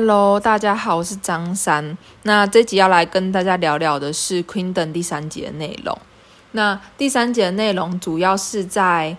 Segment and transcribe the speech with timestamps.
[0.00, 1.98] Hello，大家好，我是张三。
[2.22, 5.94] 那这集要来跟大家聊聊的是《Queendom》第三集的内容。
[6.52, 9.14] 那第三集的内容主要是在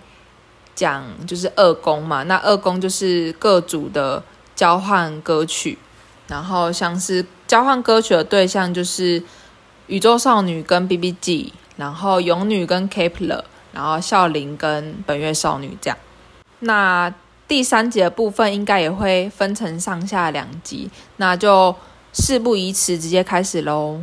[0.73, 4.23] 讲就是二宫嘛，那二宫就是各组的
[4.55, 5.77] 交换歌曲，
[6.27, 9.22] 然后像是交换歌曲的对象就是
[9.86, 15.98] 宇宙少女跟 BBG，然后勇女跟 Kepler，然后孝琳跟本月少女这样。
[16.61, 17.13] 那
[17.52, 21.76] 第三集的部分应该也会分成上下两集，那就
[22.14, 24.02] 事不宜迟，直接开始喽。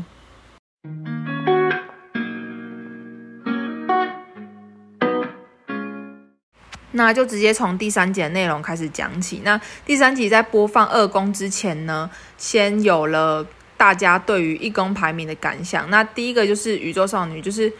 [6.91, 9.41] 那就直接从第三集的内容开始讲起。
[9.43, 13.47] 那第三集在播放二宫之前呢，先有了
[13.79, 15.89] 大家对于一宫排名的感想。
[15.89, 17.73] 那第一个就是宇宙少女，就是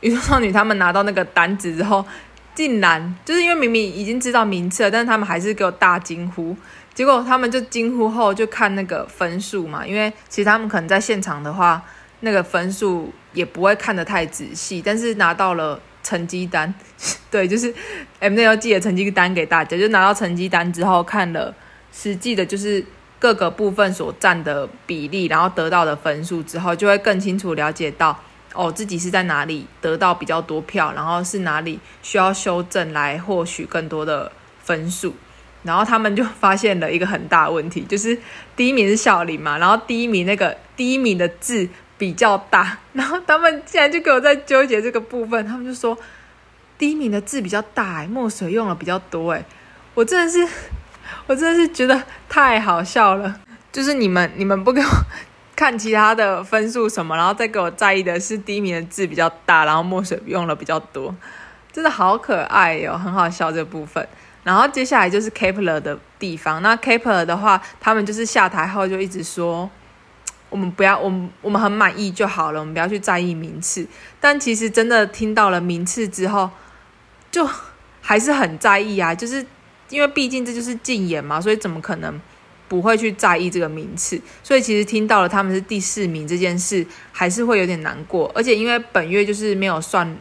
[0.00, 2.04] 宇宙少女他们拿到那个单子之后。
[2.56, 6.56] 竟然就是因为明明已经知道名次了，但是他们还是给我大惊呼。
[6.94, 11.80] 结果他们就惊呼后就看那个分数嘛，因为其实他们可能在现场的话，
[12.20, 14.80] 那个分数也不会看得太仔细。
[14.82, 16.74] 但是拿到了成绩单，
[17.30, 17.72] 对，就是
[18.20, 21.54] MZ 要寄了成绩单给大家，就拿到成绩单之后看了
[21.92, 22.82] 实际的，就是
[23.18, 28.18] 各个部分所占的比例，然后得到的分数之后，就会更清楚了解到。
[28.56, 35.14] 哦，自己是在哪里得到比较多票，然后是哪里需要修正来获取更多的分数，
[35.62, 38.18] 然后他们就发现了一个很大的问题，就是
[38.56, 41.68] 第一名是孝琳嘛，然后第一名那个第一名的字
[41.98, 45.96] 比较大，然后他们竟然就给我在纠结这个部分，他们就说
[46.78, 49.44] 第一名的字比较大，哎，墨水用了比较多，哎，
[49.94, 50.46] 我真的是，
[51.26, 53.40] 我真的是觉得太好笑了，
[53.70, 54.88] 就是你们你们不给我。
[55.56, 61.12] 看其他的分数什么，然后再给我在意的是第一名的字比较大，然后墨水用了比较多，
[61.72, 64.06] 真的好可爱哟、哦，很好笑这部分。
[64.44, 69.68] 然后接下来就是 Kepler 的地方，那 Kepler 的话，他们就是下台后就一直说，
[70.50, 73.84] 我们不要，我们我们很满意就好了，我们不要去在意名次。
[74.20, 76.50] 但其实真的听到了名次之后，
[77.32, 77.48] 就
[78.00, 79.44] 还是很在意啊，就是
[79.88, 82.20] 因为毕竟这就是竞演嘛，所以怎么可能？
[82.68, 88.30] 不会去在意这个名次，所以其实听到了他们是第四名这件事，还是会有点难过。
[88.34, 90.16] 而且因为本月就是没有算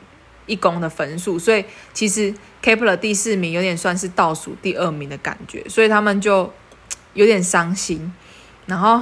[0.46, 6.54] 一公的分数，所以其实 Kepler 第四名有点算是倒数第二名的感觉，所以他们就
[7.14, 8.14] 有点伤心。
[8.68, 9.02] 然后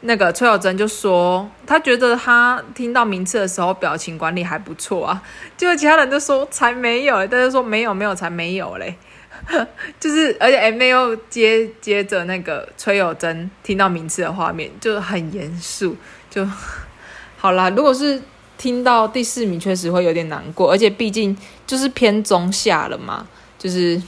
[0.00, 5.22] 那个崔有真就说，他觉得他听到名次的时候表情管理还不错啊，
[5.56, 8.96] 结果其他人都说才没有，大家说没有没有才没有嘞。
[9.98, 15.96] 就是，而且 Mnet 又接接着那个崔有真听到名次的画面，就很严肃，
[16.30, 16.46] 就
[17.36, 17.68] 好啦。
[17.70, 18.22] 如果是
[18.56, 21.36] 听到第四名，确实会有点难过，而且毕竟
[21.66, 23.26] 就是偏中下了嘛，
[23.58, 24.00] 就是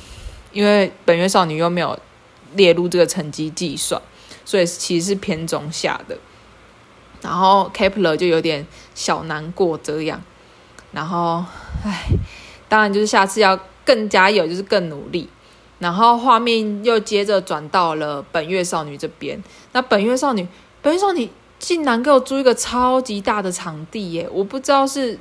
[0.53, 1.99] 因为本月少女又没有
[2.55, 4.01] 列入这个成绩计算，
[4.45, 6.17] 所以其实是偏中下的。
[7.21, 8.65] 然后 Kepler 就有点
[8.95, 10.23] 小难过这样，
[10.93, 11.45] 然后
[11.85, 12.05] 唉，
[12.69, 13.59] 当然就是下次要。
[13.85, 15.29] 更加有就是更努力，
[15.79, 19.43] 然后画面又接着转到了本月少女这边。
[19.73, 20.47] 那本月少女，
[20.81, 21.29] 本月少女
[21.59, 24.29] 竟然给我租一个超级大的场地耶！
[24.33, 25.19] 我不知道是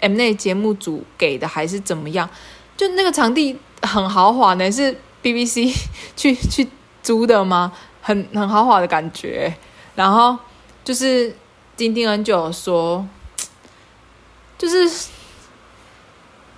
[0.00, 2.28] M N 节目组给的还是怎么样，
[2.76, 5.72] 就那个场地很豪华呢，是 BBC
[6.16, 6.66] 去去
[7.02, 7.72] 租的吗？
[8.00, 9.54] 很很豪华的感觉。
[9.94, 10.36] 然后
[10.82, 11.34] 就是
[11.76, 13.06] 金定恩就有说，
[14.58, 14.90] 就是。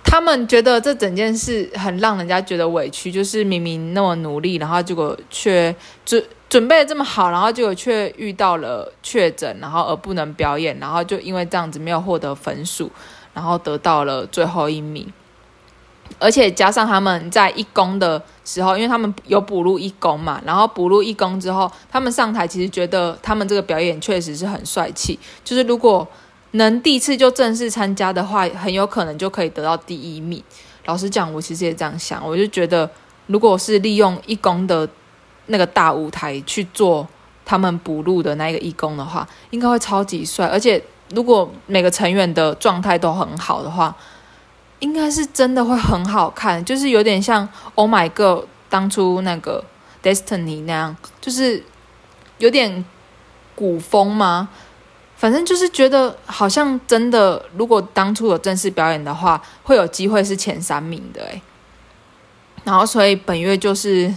[0.07, 12.89] 他们觉得这整件事很让人家觉得委屈，就是明明那么努力，然后结果却准准备这么好，然后结果却遇到了确诊，然后而不能表演，然后就因为这样子没有获得分数，
[13.33, 15.11] 然后得到了最后一名。
[16.19, 26.07] 而且加上他们在一宫的时候，因为他们有补录一宫嘛，然后补录一宫之后，他们上台其实觉得他们这个表演确实是很帅气，就是如果。
[26.55, 30.43] 能第一次就正式参加的话，很有可能就可以得到第一名。
[30.85, 32.89] 老实讲，我其实也这样想，我就觉得，
[33.27, 34.87] 如果是利用义工的
[35.47, 37.07] 那个大舞台去做
[37.43, 40.45] 他们补录的那个义工的话，应该会超级帅。
[40.47, 40.81] 而且，
[41.13, 43.95] 如果每个成员的状态都很好的话，
[44.79, 46.63] 应该是真的会很好看。
[46.63, 49.63] 就是有点像 Oh My Girl 当初那个
[50.03, 51.63] Destiny 那样，就是
[52.37, 52.85] 有点
[53.55, 54.49] 古风吗？
[55.17, 61.41] 反正就是觉得好像真的，如果当初有正式表演的话，会有机会是前三名的诶。
[62.65, 64.13] 然后所以本月就是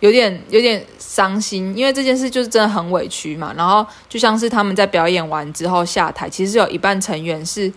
[0.00, 3.54] 有点有点伤心，因为这件事就是真的很委屈嘛。
[3.56, 7.72] 然后就像是他们在表演完之后下台，其实有一半成员是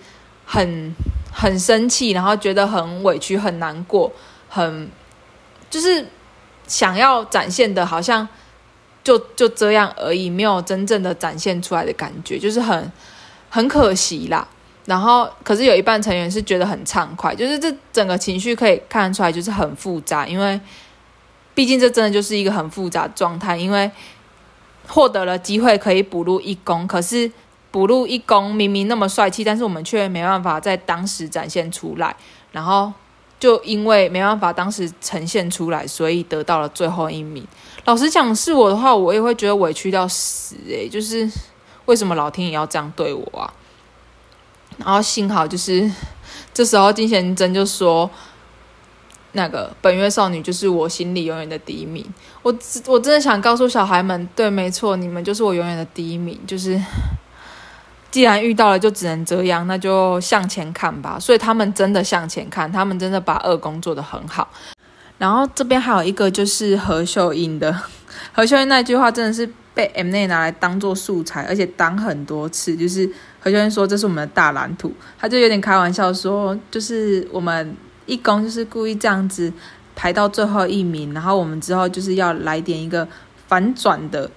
[0.45, 0.93] 很
[1.31, 4.11] 很生气，然后觉得很委屈、很难过，
[4.49, 4.89] 很
[5.69, 6.05] 就是
[6.67, 8.27] 想要展现的，好像。
[9.03, 12.91] 就就这样而已，没有真正的展现出来的感觉，就是很
[13.50, 14.47] 很可惜啦。
[14.85, 20.59] 然后，可是有一半成员是觉得很畅快，就是这整个情绪可以看得出来，就是很复杂，因为
[21.53, 23.89] 毕竟这真的就是一个很复杂的状态，因为
[24.88, 27.31] 获得了机会可以补录一公，可是
[27.71, 32.15] 补录一公明明那么帅气，但是我们却没办法在当时展现出来，
[32.51, 32.94] 然后。
[33.39, 37.45] 就因为没办法当时呈现出来，所以得到了最后一名。
[37.85, 41.30] 老实讲，是我的话，我也会觉得委屈到死诶，就是
[41.85, 43.53] 为什么老天爷要这样对我啊？
[44.77, 45.91] 然后幸好就是
[46.53, 48.09] 这时候金贤珍就说
[49.33, 52.06] ：“那个本月少女就是我心里永远的第一名。”
[52.41, 52.53] 我
[52.88, 56.81] 我真的想告诉小孩们，对，没错，你们就是我永远的第一名，就是。
[58.09, 61.18] 既然遇到了，就只能这样，那就向前看吧。
[61.19, 64.47] 所以他们真的向前看，他们真的把二宫做得很好。
[65.23, 67.73] 然后这边还有一个就是何秀英的，
[68.35, 72.75] 何秀英那句话真的是被 M N 拿来当做素材，而且当很多次。
[72.75, 73.09] 就是
[73.39, 77.73] 何秀英说这是我们的大蓝图，他就有点开玩笑说，就是我们
[78.05, 79.53] 一公就是故意这样子
[79.95, 83.07] 排到最后一名，然后我们之后就是要来点一个
[83.47, 84.29] 反转的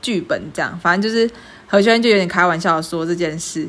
[0.00, 1.30] 剧本，这样反正就是。
[1.68, 3.66] 何秀英就有点开玩笑说这件事，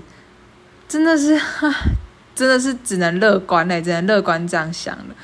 [0.89, 1.39] 真的是，
[2.35, 5.15] 真的是只能乐观嘞，只能乐观这样想了。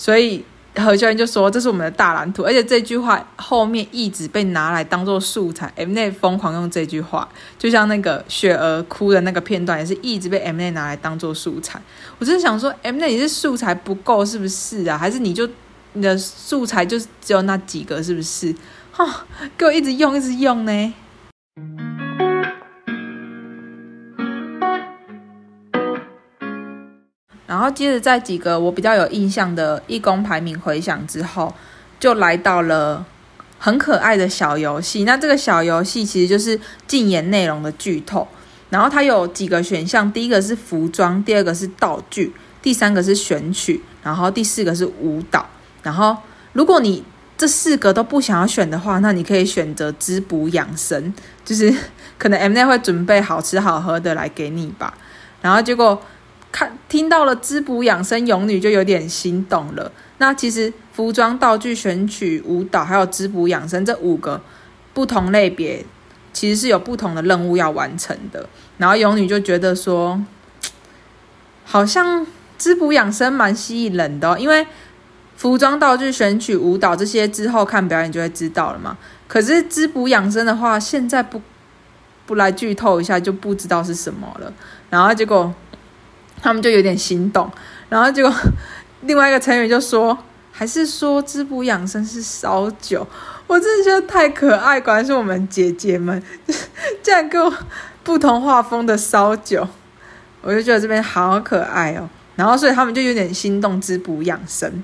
[0.00, 0.42] 所以
[0.74, 11.78] 何秀英就说这是我们的大蓝图，而且这句话后面一直被拿来当做素材，Mnet 疯狂用这句话，就像那个雪儿哭的那个片段，也是一直被 Mnet 拿来当做素材。
[12.18, 14.96] 我真的想说，Mnet 你是素材不够是不是啊？
[14.96, 15.46] 还是你就
[15.92, 18.54] 你的素材就只有那几个是不是？
[18.90, 19.26] 哈，
[19.58, 20.94] 给我一直用一直用呢。
[27.50, 31.52] 然后接着在几个我比较有印象的义工排名回响之后，
[31.98, 33.04] 就来到了
[33.58, 35.02] 很可爱的小游戏。
[35.02, 38.28] 那这个小游戏其实就是禁言内容的剧透。
[38.68, 42.32] 然后它有几个选项，第一个是服装，第二个是道具，
[42.62, 45.44] 第三个是选曲，然后第四个是舞蹈。
[45.82, 46.16] 然后
[46.52, 47.02] 如果你
[47.36, 51.12] 这四个都不想要选的话，那你可以选择滋补养生，
[51.44, 51.74] 就是
[52.16, 54.94] 可能 M N 会准备好吃好喝的来给你吧。
[55.42, 56.00] 然后结果
[56.52, 59.90] 看听到了滋补养生勇女就有点心动了。
[60.18, 64.40] 那其实服装、道具、选曲、舞蹈还有滋补养生这五个
[64.92, 65.84] 不同类别，
[66.32, 68.48] 其实是有不同的任务要完成的。
[68.78, 70.22] 然后勇女就觉得说，
[71.64, 72.26] 好像
[72.58, 74.66] 滋补养生蛮吸引人的，因为。
[75.36, 78.98] 服装、道具、选曲、舞蹈这些之后看表演就会知道了嘛。
[79.26, 81.40] 可是滋补养生的话，现在不
[82.26, 84.52] 不来剧透一下就不知道是什么了。
[84.90, 85.50] 然后结果
[86.40, 87.50] 他们就有点心动。
[87.88, 88.32] 然后结果
[89.02, 90.16] 另外一个成员就说，
[90.52, 93.06] 还是说滋补养生是烧酒？
[93.46, 96.22] 我真的觉得太可爱，果然是我们姐姐们，
[97.02, 97.52] 这样给我
[98.04, 99.66] 不同画风的烧酒，
[100.42, 102.08] 我就觉得这边好可爱哦。
[102.36, 104.82] 然后所以他们就有点心动滋补养生。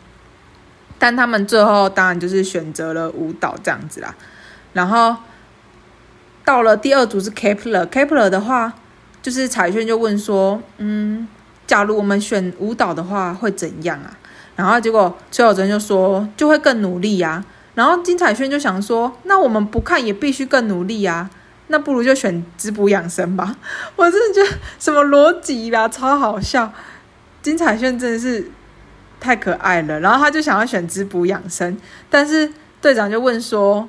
[0.98, 4.14] 但他们最后当然就是选择了舞蹈这样子啦，
[4.72, 5.14] 然后
[6.42, 8.72] 到了第二组是 Kepler，Kepler 的话
[9.20, 11.28] 就是彩炫就问说，嗯，
[11.66, 14.16] 假如我们选舞蹈的话会怎样啊？
[14.54, 17.44] 然后结果崔有真就说就会更努力呀，
[17.74, 21.28] 然后金彩炫就想说，那我们不看也必须更努力呀，
[21.68, 23.56] 那不如就选滋补养生吧。
[23.96, 26.72] 我真的觉得什么逻辑啦，超好笑，
[27.42, 28.50] 金彩炫真的是。
[29.18, 31.76] 太可爱了，然后他就想要选滋补养生，
[32.10, 33.88] 但是队长就问说，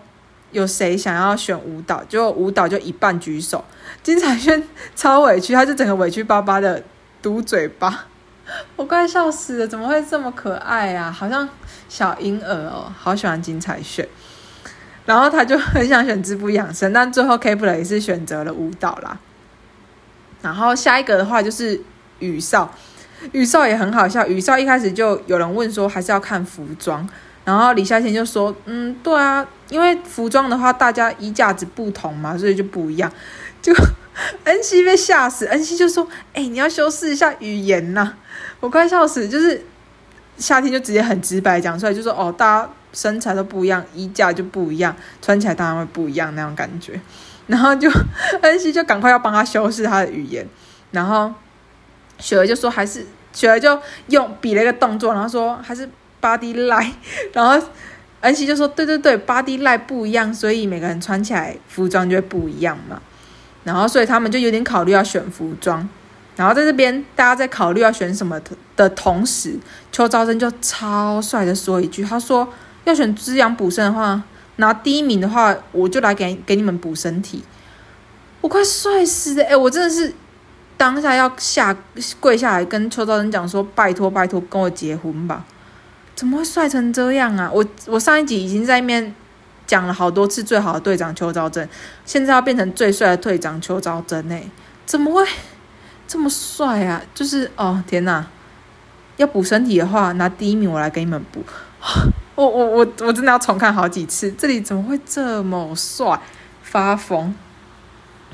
[0.52, 2.02] 有谁想要选舞蹈？
[2.08, 3.64] 就舞蹈就一半举手，
[4.02, 4.64] 金彩萱
[4.96, 6.82] 超委屈，他就整个委屈巴巴的
[7.22, 8.06] 嘟嘴巴，
[8.76, 11.12] 我快笑死了，怎么会这么可爱啊？
[11.12, 11.48] 好像
[11.90, 14.08] 小婴儿哦，好喜欢金彩炫，
[15.06, 19.18] 然后他就很想选滋补养生，但最后 Kep1er 也是选择了舞蹈啦。
[20.42, 21.82] 然后下一个的话就是
[22.20, 22.74] 宇少。
[23.32, 27.10] 宇少也很好笑，宇少一开始就有人问说还是要看服装，
[27.44, 33.12] 然后李夏天就说，嗯，对啊，因为服装的话大家衣架子不同嘛，所以就不一样。
[33.60, 33.74] 就
[34.44, 38.14] 恩熙被吓死，恩熙就说，哎、你要修饰一下语言呐，
[38.60, 39.64] 我快笑死，就是
[40.38, 47.00] 夏天就直接很直白讲出来，就说哦，大家身材都不一样，衣架就不一样，穿起来当然会不一样那种感觉，
[47.48, 47.90] 然后就
[48.42, 50.48] 恩熙就赶快要帮他修饰他的语言，
[50.92, 51.34] 然后。
[52.20, 55.88] 雪儿就说还是雪儿就用比了一个动作，然后说还是
[56.20, 56.92] body lie，
[57.32, 57.68] 然后
[58.22, 63.00] 恩熙就说对对对，body lie 不一样，所以每个人穿起来服装就会不一样嘛。
[63.68, 65.88] 然后所以他们就有点考虑要选服装。
[66.38, 68.40] 然后在这边大家在考虑要选什么
[68.78, 69.60] 的同时，
[69.92, 72.48] 邱昭贞就超帅的说一句，他说
[72.86, 74.24] 要选滋养补肾的话，
[74.56, 77.44] 拿第一名的话，我就来给给你们补身体。
[78.40, 79.44] 我快帅死了！
[79.44, 80.14] 哎、我真的是
[80.78, 81.76] 当下要下
[82.20, 85.44] 跪下来跟邱兆生讲说：拜托拜托，跟我结婚吧！
[86.16, 87.52] 怎么会帅成这样啊？
[87.54, 89.14] 我我上一集已经在面
[89.68, 91.70] 讲了好多次最好的队长邱兆珍，
[92.06, 94.44] 现在要变成最帅的队长邱兆珍哎，
[94.86, 95.24] 怎么会
[96.08, 97.04] 这么帅啊？
[97.14, 98.26] 就是哦天哪！
[99.18, 101.44] 要补身体的话，拿第一名我来给你们补。
[102.36, 106.20] 我我我我真的要重看好几次，这里怎么会这么帅？
[106.62, 107.34] 发疯！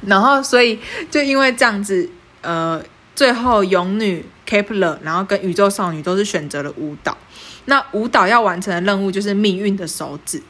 [0.02, 2.10] 然后，所以就因为这样子，
[2.42, 2.84] 呃，
[3.16, 7.16] 最后勇女 Kepler，然后跟宇宙少女都是选择了舞蹈。
[7.66, 10.42] 那舞蹈要完成的任务就是命运的手指。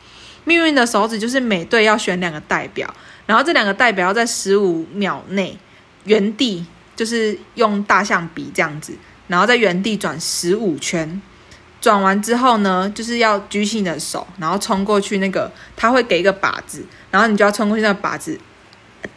[0.45, 2.93] 命运的手指就是每队要选两个代表，
[3.25, 5.57] 然后这两个代表要在十五秒内
[6.05, 8.93] 原地，就是用大象比这样子，
[9.27, 11.21] 然后在原地转十五圈。
[11.81, 18.39] 转完之后呢，就是要举起你的手，然后冲过去那个，他会给一个靶子，然后你就要冲过去那个靶子。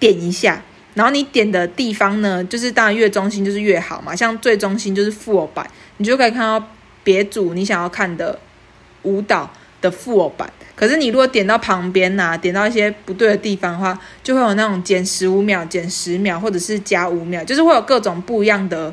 [0.01, 0.61] 点一下，
[0.95, 4.17] 然后你点的地方呢，就是当然越中心就是越好嘛。
[4.17, 5.65] 像最中心就是负偶板，
[5.99, 6.71] 你就可以看到
[7.05, 8.37] 别组你想要看的
[9.03, 9.49] 舞蹈
[9.91, 10.53] 的负偶板。
[10.75, 18.93] 可是你如果点到旁边呐、点到一些不对的地方的话，就会有那种减十五秒、减十秒，或者是加五秒，就是会有各种不一样的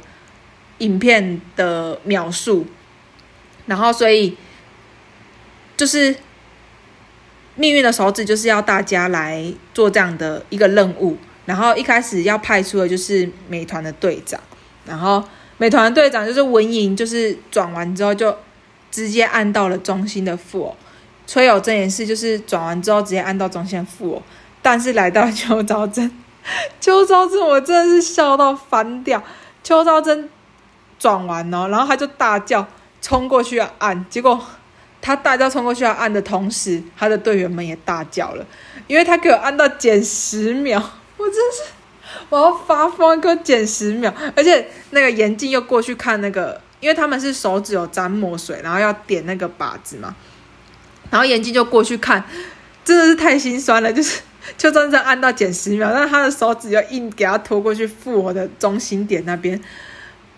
[0.78, 2.66] 影片的秒数。
[3.66, 4.38] 然后所以
[5.76, 6.16] 就是。
[7.56, 9.46] 命运的手指就是要大家来
[9.76, 14.42] 做这样的一个任务，然后一开始要派出的就是美团的队长，
[14.88, 15.24] 然后
[15.60, 18.36] 美团队长就是文莹，就是转完之后就
[18.90, 20.76] 直接按到了中心的负偶，
[21.34, 24.22] 崔有贞也是，就是转完之后直接按到中心的负偶，
[24.62, 26.12] 但是来到邱昭贞，
[26.80, 29.20] 邱昭贞我真的是笑到翻掉，
[29.64, 30.30] 邱昭贞
[31.00, 32.68] 转完哦，然后他就大叫
[33.02, 34.40] 冲过去要按，结果。
[35.02, 38.46] 他大叫冲过去要按的同时，他的队员们也大叫了，
[38.86, 40.80] 因为他给我按到减十秒，
[41.18, 41.64] 我真是
[42.30, 50.16] 我要发疯，给我减十秒，而且那个严静又过去看那个，因为他们是手指有沾墨水，然后要点那个靶子嘛，
[51.14, 52.24] 然后严静就过去看，
[52.84, 54.20] 真的是太心酸了，就是
[54.58, 59.62] 就真正按到减十秒，但他的手指就硬给他拖过去负我的中心点那边，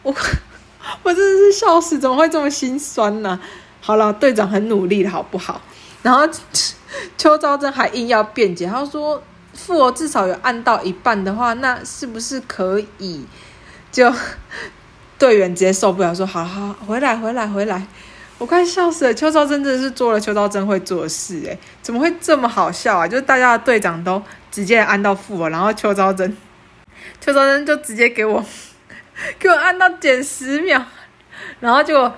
[0.03, 0.13] 我
[1.01, 3.39] 我真的是笑死，怎么会这么心酸呢？
[3.79, 5.61] 好了，队长很努力的好不好？
[6.03, 6.27] 然后
[7.17, 9.23] 邱昭贞还硬要辩解，他说
[9.55, 13.25] ：“负偶至少有按到一半的话，那是不是可以？”
[13.93, 14.13] 就
[15.17, 17.87] 队员直接受不了，说：“好好回来，回来，回来！”
[18.37, 19.13] 我快笑死了。
[19.13, 23.07] 邱昭真真的是做了邱昭真会做的事，诶，怎么会这么好笑啊？
[23.07, 26.35] 就是大家的队长都直接按到负偶，然后邱昭真，
[27.19, 28.43] 邱昭真就直接给我
[29.39, 30.81] 给我按到减十秒，
[31.59, 32.11] 然后就。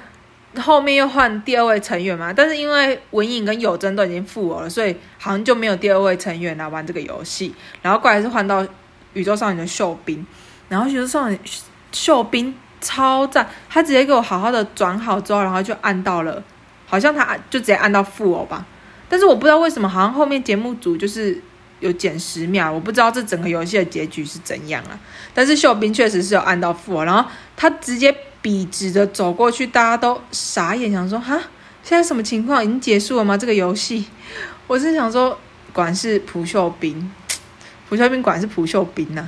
[0.61, 7.53] 后面又换第二位成员嘛，但是因为文颖跟有真都已经负偶了，所以好像就没有第二位成员来玩这个游戏。
[7.83, 8.65] 然后过来是换到
[9.13, 10.25] 宇宙少女的秀彬，
[10.67, 11.39] 然后宇宙少女
[11.91, 12.57] 秀彬
[12.87, 16.41] 超赞，他直接给我好好的转好之后，然后就按到了，
[16.85, 18.65] 好像他就直接按到负偶吧。
[19.09, 21.41] 但是我不知道为什么，好像后面节目组就是
[21.81, 24.97] 有减十秒，我不知道这整个游戏的结局是怎样啊。
[25.33, 28.15] 但是秀彬确实是有按到负偶，然后他直接。
[28.39, 31.37] 笔直的走过去，大家都傻眼，想说：“哈，
[31.83, 32.63] 现在什么情况？
[32.63, 33.35] 已经结束了吗？
[33.35, 34.05] 这个游戏？”
[34.67, 35.37] 我是想说，
[35.73, 37.11] 管是朴秀彬，
[37.89, 39.27] 朴秀彬管是朴秀彬呐、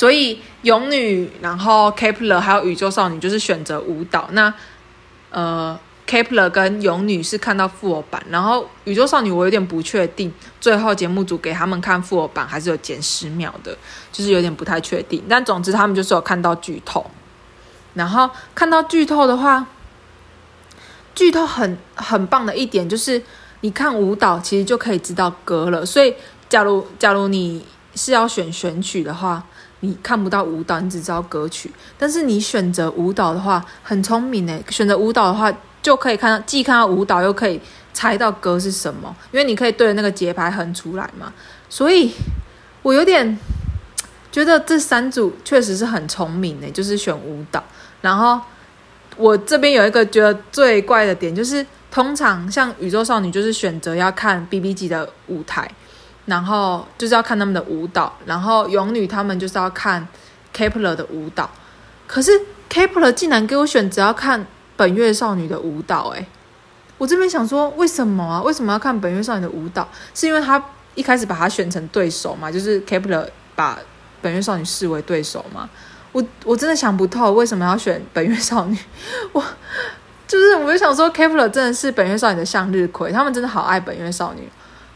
[0.00, 4.30] 所以勇女，然后 Kepler 还有宇宙少女就是选择舞蹈。
[4.32, 4.54] 那
[5.28, 13.76] 呃，Kepler 跟勇女是看到负偶版，然后宇宙少女我有点不确定，最后节目组给他们看负偶版还是有减十秒的，
[14.10, 15.22] 就是有点不太确定。
[15.28, 17.04] 但总之他们就是有看到剧透。
[17.92, 19.66] 然后看到剧透的话，
[21.14, 23.22] 剧透很很棒的一点就是，
[23.60, 25.84] 你看舞蹈其实就可以知道歌了。
[25.84, 26.14] 所以，
[26.48, 27.62] 假如假如你
[27.94, 29.44] 是要选选曲的话，
[29.80, 31.70] 你看不到舞蹈，你只知道歌曲。
[31.98, 37.60] 但是你选择舞蹈的话，很聪明诶，选择舞蹈的话就可以看到，既看到舞蹈，又可以
[37.92, 41.32] 猜到歌是什么，因为你可以对着那个节拍哼出来嘛。
[41.68, 42.12] 所以
[42.82, 43.38] 我有点
[44.30, 47.62] 觉得这三组确实是很聪明的，就是选舞蹈。
[48.00, 48.40] 然后
[49.16, 55.70] 我这边有一个觉得最怪的点，就是通常像宇宙少女就是选择要看 BB 级的舞台，
[56.30, 60.06] 然后就是要看他们的舞蹈，然后勇女他们就是要看
[60.54, 61.50] Kepler 的舞蹈，
[62.06, 62.30] 可是
[62.70, 64.46] Kepler 竟然给我选择要看
[64.76, 66.24] 本月少女的舞蹈，诶，
[66.98, 68.40] 我这边想说为什么啊？
[68.42, 69.88] 为什么要看本月少女的舞蹈？
[70.14, 70.62] 是因为他
[70.94, 72.48] 一开始把他选成对手嘛？
[72.48, 73.76] 就是 Kepler 把
[74.22, 75.68] 本月少女视为对手嘛？
[76.12, 78.78] 我我真的想不透为什么要选本月少女，
[79.32, 79.42] 我
[80.28, 84.48] 就是我就想说 Kepler 真的是本月少女的向日葵，他们真的好爱本月少女。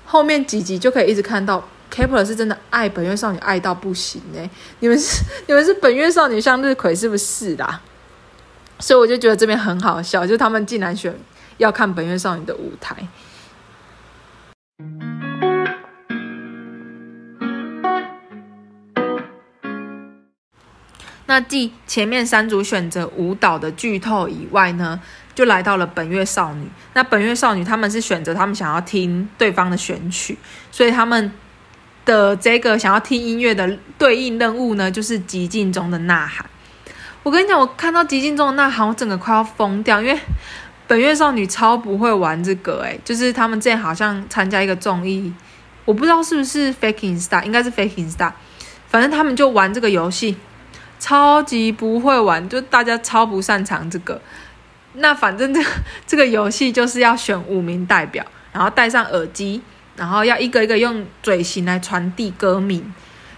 [0.04, 4.50] 后面几集就可以一直看到，Kepler 是真的爱本月少女爱到不行呢！
[4.80, 7.80] 你们是 你们是本月少女向日葵是不是啦？
[8.78, 11.14] 所以我就觉得这边很好笑，就他们竟然选
[11.58, 12.96] 要看本月少女的舞台。
[21.26, 25.00] 那继前面三组选择舞蹈的剧透以外呢，
[25.34, 26.68] 就来到了本月少女。
[26.92, 30.36] 那本月少女他们是选择他们想要听对方的选曲，
[30.70, 31.32] 所以他们
[32.04, 36.44] 的这个想要听音乐的对应任务呢，就是极静中的呐喊。
[37.22, 40.20] 我跟你讲，我看到极静中的呐喊，我整个快要疯掉，因为
[40.86, 45.32] 本月少女超不会玩这个，诶，就是他们之前好像参加一个综艺，
[45.86, 48.34] 我不知道是不是 Faking Star，应该是 Faking Star，
[48.88, 50.36] 反正他们就玩这个游戏。
[51.04, 54.18] 超级不会玩，就大家超不擅长这个。
[54.94, 55.62] 那反正这
[56.06, 59.60] 这个游戏就是要选五名代表，然后戴上耳机，
[59.96, 62.90] 然后要一个一个用嘴型来传递歌名。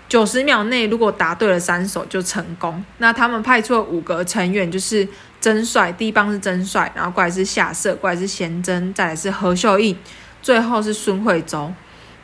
[0.08, 2.84] 九十秒内如果答对了三首就成功。
[2.98, 5.08] 那他们派出了五个成员，就是
[5.40, 9.98] 真帅，第一棒是真帅，然后过来是夏瑟，过来是贤真，再来是何秀英，
[10.40, 11.72] 最后是孙慧洲。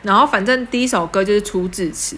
[0.03, 2.15] 然后反正第一首歌就是出自词，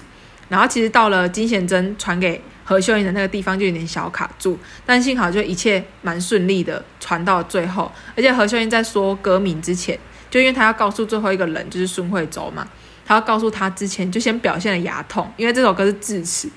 [0.48, 2.39] 然后其实到了金贤真传给。
[2.67, 9.98] 何秀英的那个地方就有点小卡住，但幸好就一切蛮顺利的传到最后，而且何秀英在说歌名之前，
[10.31, 12.67] 就因为他要告诉最后一个人就是孙慧洲嘛，
[13.05, 16.50] 他要告诉他之前就先表现了牙痛，因为这首歌是智齿。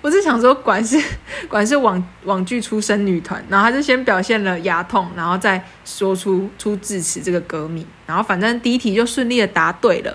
[0.00, 1.02] 我是想说，管是
[1.48, 10.14] 管是网网剧出身女团，然后她就先表现了牙痛，然后再说出出智齿这个歌名，然后反正第一题就顺利的答对了，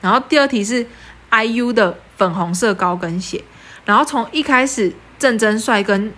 [0.00, 0.86] 然后第二题是
[1.30, 3.42] IU 的粉红色高跟鞋。
[3.88, 6.12] 然后从一开始，郑真帅跟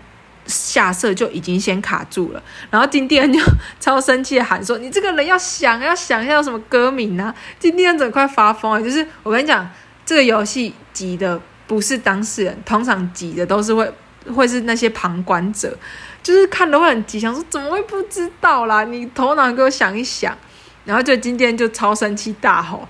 [0.44, 3.38] 夏瑟就已经先卡住了，然后金殿就
[3.78, 8.82] 超生气的喊说：“你这个人要想要想要什么歌名啊！”金殿整快发疯了。
[8.82, 9.70] 就是我跟你讲，
[10.04, 13.88] 这个游戏挤的不是当事人，通常挤的都是会
[14.34, 15.78] 会是那些旁观者，
[16.24, 18.82] 就是看的会很急，想说怎么会不知道啦？
[18.82, 20.36] 你头脑给我想一想。
[20.84, 22.88] 然后就金帝恩就超生气大吼，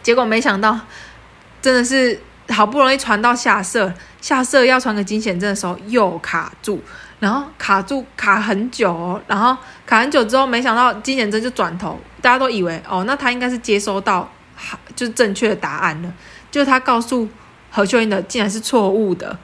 [0.00, 0.78] 结果没想到
[1.60, 2.20] 真的是。
[2.50, 6.82] 好不容易传到夏瑟，夏瑟要传给金贤镇的时候又卡住，
[7.18, 14.28] 然后卡住卡很久哦，然后卡很久之后，没想到金贤镇就转头，大家都以为哦，那他应该是接收到
[14.94, 16.12] 就是正确的答案了，
[16.50, 17.28] 就他告诉
[17.70, 19.38] 何秀英的竟然是错误的，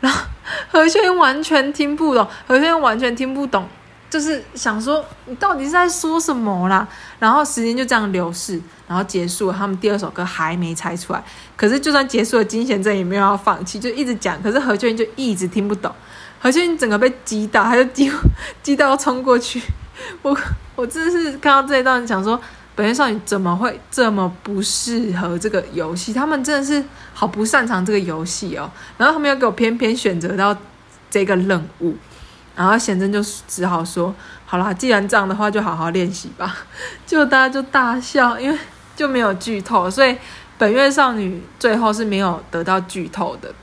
[0.00, 0.24] 然后
[0.70, 3.68] 何秀英完全听不懂，何秀英完全听不懂。
[4.10, 6.88] 就是想说，你到底是在说什么啦？
[7.18, 11.22] 然后时间就这样流逝，然后结束了，他们第二首歌还没猜出来。
[11.56, 14.42] 可是就算结束了，金贤镇也没有要放弃，就一直讲。
[14.42, 15.94] 可是何秀英就一直听不懂，
[16.40, 18.10] 何秀英整个被击倒，他就激
[18.62, 19.60] 激到要冲过去。
[20.22, 20.34] 我
[20.74, 22.40] 我真的是看到这一段，想说
[22.74, 26.14] 本月少女怎么会这么不适合这个游戏？
[26.14, 28.70] 他们真的是好不擅长这个游戏哦。
[28.96, 30.56] 然后他们又给我偏偏选择到
[31.10, 31.94] 这个任务。
[32.58, 34.12] 然后贤真就只好说
[34.44, 36.56] ：“好啦，既然这样的话，就好好练习吧。
[37.06, 38.58] ”就大家就大笑，因为
[38.96, 40.16] 就没有剧透，所以
[40.58, 43.54] 本月少女最后是没有得到剧透的。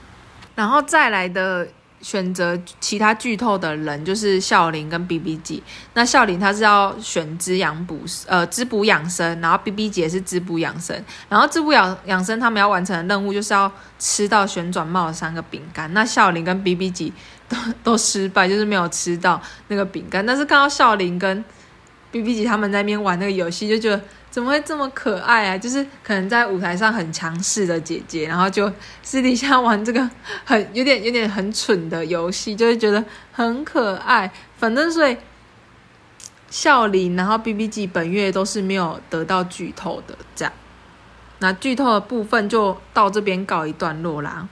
[0.55, 1.67] 然后再来的
[1.99, 5.61] 选择其他剧透的人就是孝琳跟 BBG。
[5.93, 10.95] 那孝琳她是要选滋养补呃滋补养生，然后 BBG 也是滋补养生。
[11.27, 15.93] 然后滋补养养生他们要完成的任务就是要吃到旋转帽的三个饼干。
[15.93, 17.11] 那孝琳跟 BBG。
[17.49, 20.25] 都 都失败，就是没有吃到那个饼干。
[20.25, 21.43] 但是看到孝琳跟
[22.11, 25.57] BBG 他们在那边玩那个游戏，就觉得怎么会这么可爱啊？
[25.57, 28.71] 就是可能在舞台上很强势的姐姐，然后就
[29.03, 30.09] 私底下玩这个
[30.43, 34.31] 很有点有点很蠢的游戏，就会觉得很可爱。
[34.57, 35.17] 反正所以
[36.49, 40.53] 孝琳，然后 BBG 本月都是没有得到剧透的，这样。
[41.39, 44.47] 那剧透的部分就到这边告一段落啦。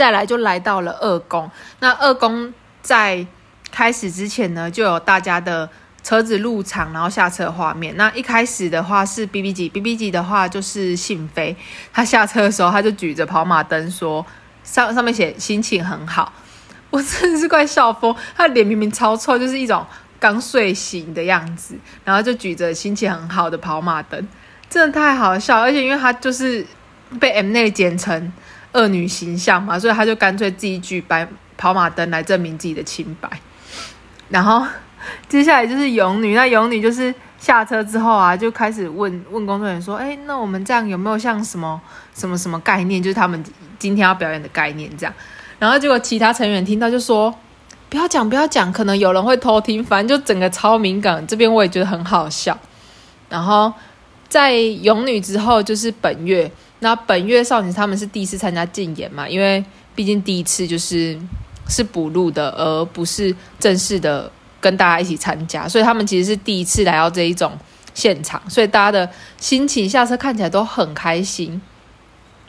[0.00, 3.26] 再来就来到了二宫，那二宫在
[3.70, 5.68] 开始之前呢，就有大家的
[6.02, 7.94] 车子入场，然后下车画面。
[7.98, 11.54] 那一开始的话是 BBG，BBG 的话就是信飞，
[11.92, 14.24] 他下车的时候他就举着跑马灯说
[14.64, 16.32] 上上面写心情很好，
[16.88, 19.84] 我真的是快笑疯，他脸明明超臭，就是一种
[20.18, 21.74] 刚睡醒的样子，
[22.06, 24.26] 然后就举着心情很好的跑马灯，
[24.70, 26.66] 真的太好笑，而且因为他就是
[27.20, 28.32] 被 Mnet 剪成。
[28.72, 33.28] 恶女形象嘛，所以他就干脆自己举白跑马灯来证明自己的清白。
[34.28, 34.64] 然后
[35.28, 41.80] 接下来就是勇女，那勇女就是下车之后啊，就开始问问工作人员说：“哎，那我们这样有没有像什么
[42.14, 43.02] 什么什么概念？
[43.02, 43.42] 就是他们
[43.78, 45.12] 今天要表演的概念这样。”
[45.58, 47.34] 然后结果其他成员听到就说
[47.90, 51.26] ：“不要讲，不要讲，可能有人会偷听。”反正就整个超敏感。
[51.26, 52.56] 这边我也觉得很好笑。
[53.28, 53.72] 然后
[54.28, 56.50] 在勇女之后就是本月，
[56.80, 59.64] 那本月少女他们是第一次参加竞演嘛，因为
[59.94, 61.18] 毕竟第一次就是
[61.68, 67.56] 是补录的，而不是正式的跟大家一起参加，所以他们其实是第一次来到这一种
[67.94, 71.60] 现场，所以大家的心情下车看起来都很开心。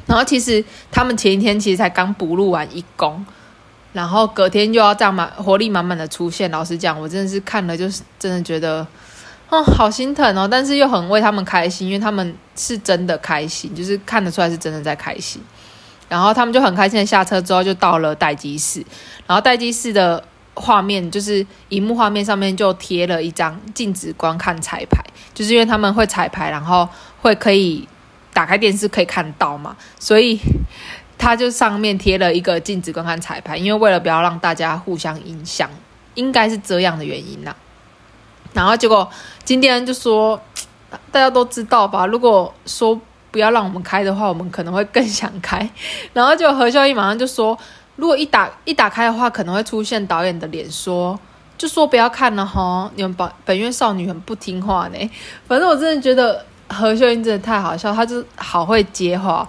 [0.07, 3.23] 然后其实他们前一天其实才刚补录完一公，
[3.93, 6.49] 然后隔天又要这样满活力满满的出现。
[6.49, 8.85] 老实讲，我真的是看了就是真的觉得，
[9.51, 15.39] 哦，好心疼哦，但是又很为他们开心，因为他们是真的开心，就是看得出来是真的在开心。
[16.09, 18.83] 然后他们就很开心的下车之后就到了待机室，
[19.27, 20.23] 然后待机室的
[20.55, 26.89] 画面就是荧幕画面上面就贴了一张禁止观看彩排，就是因为他们会彩排，然后
[27.21, 27.87] 会可以。
[28.33, 30.39] 打开电视可以看到嘛，所以
[31.17, 35.69] 他就上面贴了一个禁止观看彩排，因为为了不要让大家互相影响，
[36.13, 37.53] 应该是这样的原因呐。
[38.53, 39.09] 然后结果
[39.43, 40.39] 今天就说，
[41.11, 42.05] 大家都知道吧？
[42.05, 42.99] 如果说
[43.31, 45.69] 不要让我们开的话，我们可能会更想开。
[46.13, 47.57] 然后就何秀英马上就说，
[47.95, 51.19] 如果一打一打开的话，可能会出现导演的脸，说
[51.57, 55.11] 就说不要看了哈，你们本本月少女很不听话呢。
[55.47, 56.45] 反正我真的觉得。
[56.73, 59.45] 何秀英真的太好笑，她就好会接话。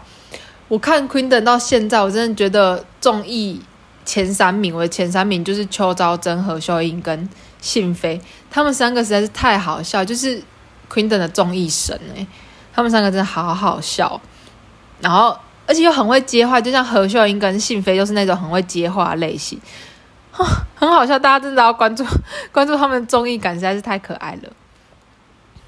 [0.67, 3.63] 我看 Queendom 到现在，我真的觉得综艺
[4.05, 7.29] 前三名，我的前三名就是邱昭贞、何秀英跟
[7.63, 8.21] 信飞，
[8.51, 10.43] 他们三个实在是太好笑，就是
[10.93, 12.27] Queen 的综艺神哎，
[12.75, 14.21] 他们三个真的好好笑。
[15.01, 15.35] 然后
[15.67, 19.59] 而且又很会接话，就像何秀英跟信飞，就是那种很会接话类型，
[20.75, 21.19] 很好笑。
[21.19, 22.05] 大家真的要关注
[22.53, 24.53] 关注他们综艺感，实在是太可爱了。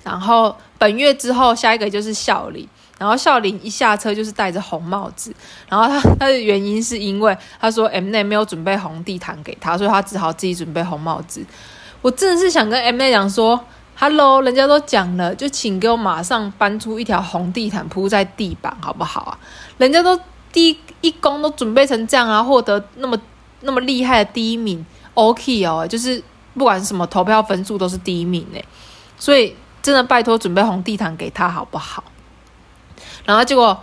[0.02, 2.68] 然后本月之后，下一个就是孝琳。
[2.96, 5.34] 然后孝琳一下车就是戴着红帽子。
[5.68, 11.44] 然后他他的原因是因为他说 M N 没有准备红地毯给他，所以他只好自己准备红帽子。
[12.04, 13.58] 我真的是想跟 Mnet 讲说
[13.98, 19.38] ，Hello，人家都讲了，就请给我马上搬出一条红地毯铺在地板，好不好啊？
[19.78, 20.20] 人家都
[20.52, 23.18] 第一一公都准备成这样啊，获得那么
[23.62, 28.60] 那么厉害的第一名，OK 哦，就是不管什么投票分数都是第一名呢，
[29.18, 29.56] 所以。
[29.84, 32.02] 真的拜托准备红地毯给他好不好？
[33.26, 33.78] 然后结果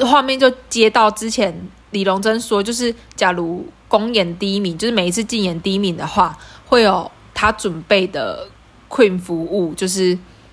[0.00, 7.10] 画面就接到之前李荣珍说，就是假如公演第一名，就是每一次竞演第一名的话，会有
[7.40, 8.46] 他准备的
[8.90, 10.10] Queen 服务，就是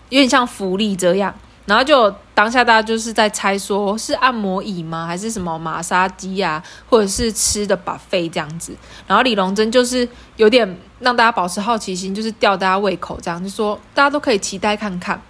[0.08, 1.36] 有点像福利这样。
[1.66, 5.06] 然后就当下大家就是在猜，说是按摩椅吗？
[5.06, 6.64] 还是什么马杀鸡啊？
[6.90, 8.74] 或者是吃的 buffet 这样子？
[9.06, 15.22] 然后李龙真就是有点让大家保持好奇心，就是吊大家胃口，这样就说大家都可以期待看看。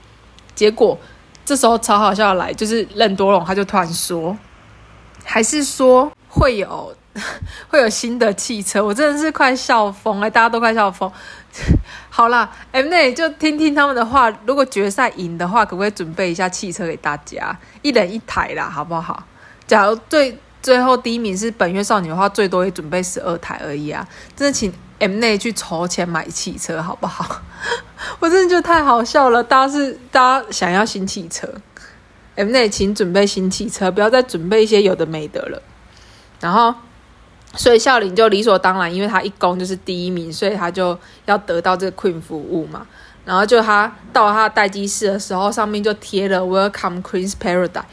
[0.53, 0.95] 结果
[1.43, 4.37] 这时候超好笑来，就是任多龙他就突然说，
[5.23, 6.95] 还是说会有
[7.67, 8.83] 会有新的汽车？
[8.83, 11.11] 我真的是快笑疯了，大家都快笑疯。
[12.09, 14.29] 好啦，Mnet 就听听他们的话。
[14.45, 19.23] 如果决赛赢的话，可不可以准备一下汽车给大家，一人一台啦，好不好？
[19.65, 24.07] 假如最最后第一名是本月少女的话，最多也准备十二台而已啊！
[24.35, 27.41] 真的，请 Mnet 去筹钱买汽车，好不好？
[28.19, 29.43] 我真的觉得太好笑了。
[29.43, 31.47] 大家是大家想要新汽车
[32.35, 35.61] ，Mnet 请准备新汽车，不要再准备一些有的没的了。
[36.39, 36.75] 然后。
[37.57, 42.87] 所以孝琳就理所当然，因为他一公就是第一名，所以他就要得到这个 Queen 服务嘛。
[43.25, 47.83] 然后就他到他待机室的时候，上面就贴了 Welcome Queen's Paradise。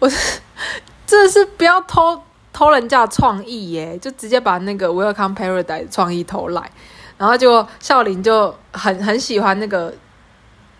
[0.00, 0.10] 我
[1.06, 2.20] 真的是不要偷
[2.52, 6.70] 偷人家的创意耶，就直接把那个 Welcome Paradise 创意偷来。
[7.16, 9.94] 然后就孝琳就很很喜欢那个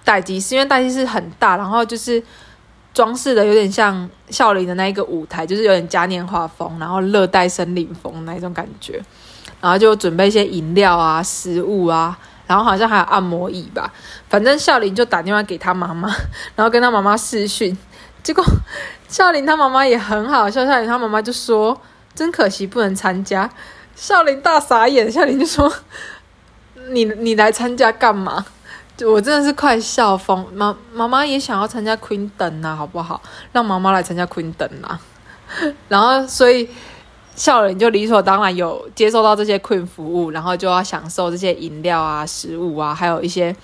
[0.04, 2.22] 待机室，因为待机室很大，然后就是。
[2.94, 9.02] 装饰的有点像孝林的那一个舞台，就是有点嘉年华风，然后热带森林风那一种感觉，
[9.60, 13.92] 然后就准备一些饮料啊、食物啊，然后好像还有按摩椅吧。
[14.28, 16.08] 反正孝林就打电话给他妈妈，
[16.54, 17.76] 然后跟他妈妈视讯。
[18.22, 18.44] 结果
[19.08, 21.80] 孝琳他妈妈也很好笑，孝琳他妈妈就说
[22.14, 23.50] ：“真可惜不能参加。”
[23.96, 25.72] 孝琳大傻眼，孝琳就说
[26.90, 28.44] ：“你你来参加干嘛？”
[29.04, 33.20] 我真的是快笑疯，妈妈妈也想要参加 Queen 等啊，好不好？
[33.52, 35.00] 让妈妈来参加 Queen 等啊。
[35.88, 36.68] 然后，所以
[37.34, 43.54] 孝琳就理所当然有接受到这些 Queen 服务，然后就要享受这些饮料啊、食物啊，还有一些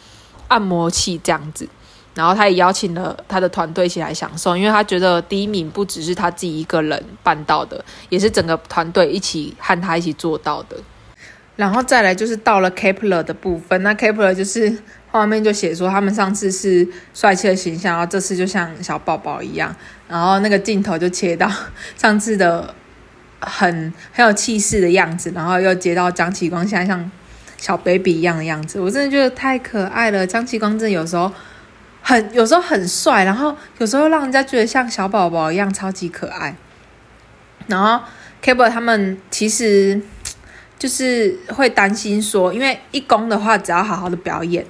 [0.48, 1.68] 按摩器这样子。
[2.14, 10.76] 然后他也邀请了他的团队一起来享受，因为他觉得第一名不只是他自己一个人办到的，也是整个团队一起和他一起做到的。
[11.54, 14.76] 然后再来就是到了 Kepler 的部分，那 Kepler 就是
[15.10, 19.74] 画面就写说他们上次是帅气的形象，然后这次就像小宝宝一样，
[20.06, 21.50] 然后那个镜头就切到
[21.96, 22.74] 上次的
[23.40, 27.10] 很很有气势的样子，然后又接到张启光现在像
[27.56, 30.26] 小 baby 一样的样子，我真的觉得太可爱了。
[30.26, 31.32] 张启光真的有时候
[32.02, 36.54] 很有时候很帅，然后有时候让人家觉得像小宝宝一样超级可爱。
[37.66, 38.04] 然后
[38.42, 40.00] K-pop 他们其实
[40.78, 44.64] 就是会担心说，因为一公的话只要好好的表演。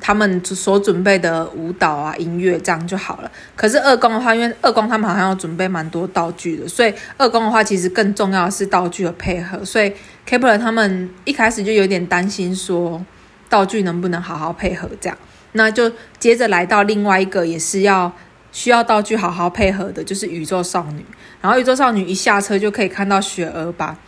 [0.00, 3.30] 他们所准备的舞蹈啊、音乐这样就好了。
[3.56, 9.64] 可是二公的话，因为二公他们好像要准备蛮多道具的，所以二公的话其实更重要的是道具的配合。
[9.64, 9.92] 所以
[10.26, 13.04] Kepler 他们一开始就有点担心说
[13.48, 15.18] 道具能不能好好配合这样。
[15.52, 18.10] 那就接着来到另外一个也是要
[18.52, 21.04] 需要道具好好配合的，就是宇宙少女。
[21.40, 23.98] 然后宇宙少女一下车就可以看到雪儿吧，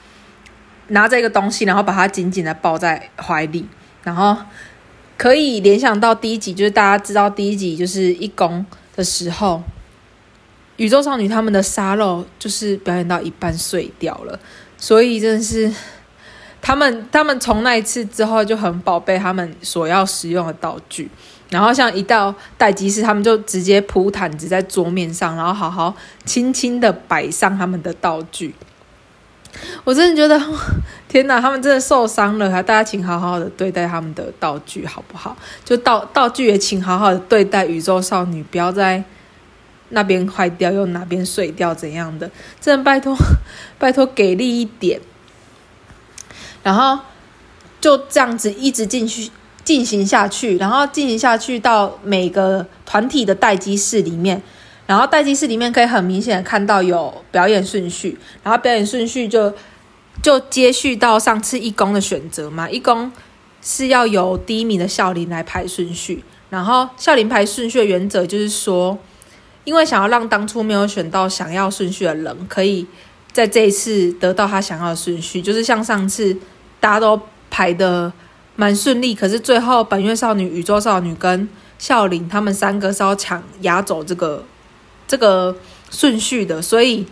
[0.88, 3.68] 拿着一个东西，然后把它紧紧的抱在怀里，
[4.04, 4.36] 然后。
[5.20, 8.64] 可以联想到第一集，就是大家知道第一集就是一公
[8.96, 9.62] 的时候，
[10.78, 14.40] 宇宙少女他们的沙漏就是表演到一半碎掉了，
[14.78, 15.70] 所以真的是
[16.62, 21.10] 他们 他们从那一次之后就很宝贝他们所要使用的道具，
[21.50, 28.54] 然后像一到待机室，他们就直接铺毯子在桌面上，然后好好轻轻的摆上他们的道具。
[29.84, 30.40] 我真的觉得，
[31.08, 31.40] 天哪！
[31.40, 35.36] 他们真的受伤了，还大家请好好的对待他们的道具，好不好？
[35.64, 39.02] 就道道具也请好好的对待宇宙少女，不要在
[39.90, 42.30] 那边坏掉又哪边碎掉怎样的？
[42.60, 43.16] 真的拜托，
[43.78, 45.00] 拜托给力一点。
[46.62, 46.98] 然后
[47.80, 49.30] 就这样子一直进去
[49.64, 54.42] 进行下去，然后进行下去到每个团体的待机室里面。
[54.90, 59.54] 然后待机室里面可以很明显的看到有表演顺序，然后表演顺序就
[60.20, 63.12] 就接续到上次一公的选择嘛，一公
[63.62, 68.98] 是要由第一名的孝琳来排顺序，然后孝琳排顺序的原则就是说，
[69.62, 72.84] 因为想要让当初没有选到想要顺序的人，可以
[73.30, 76.36] 在这一次得到他想要的顺序，就是像上次
[76.80, 78.12] 大家都排的
[78.56, 81.48] 蛮顺利，可是最后本月少女、宇宙少女跟
[81.78, 84.44] 孝琳他们三个是要抢压轴这个。
[85.10, 85.56] 这个
[85.90, 87.04] 顺序的，所以，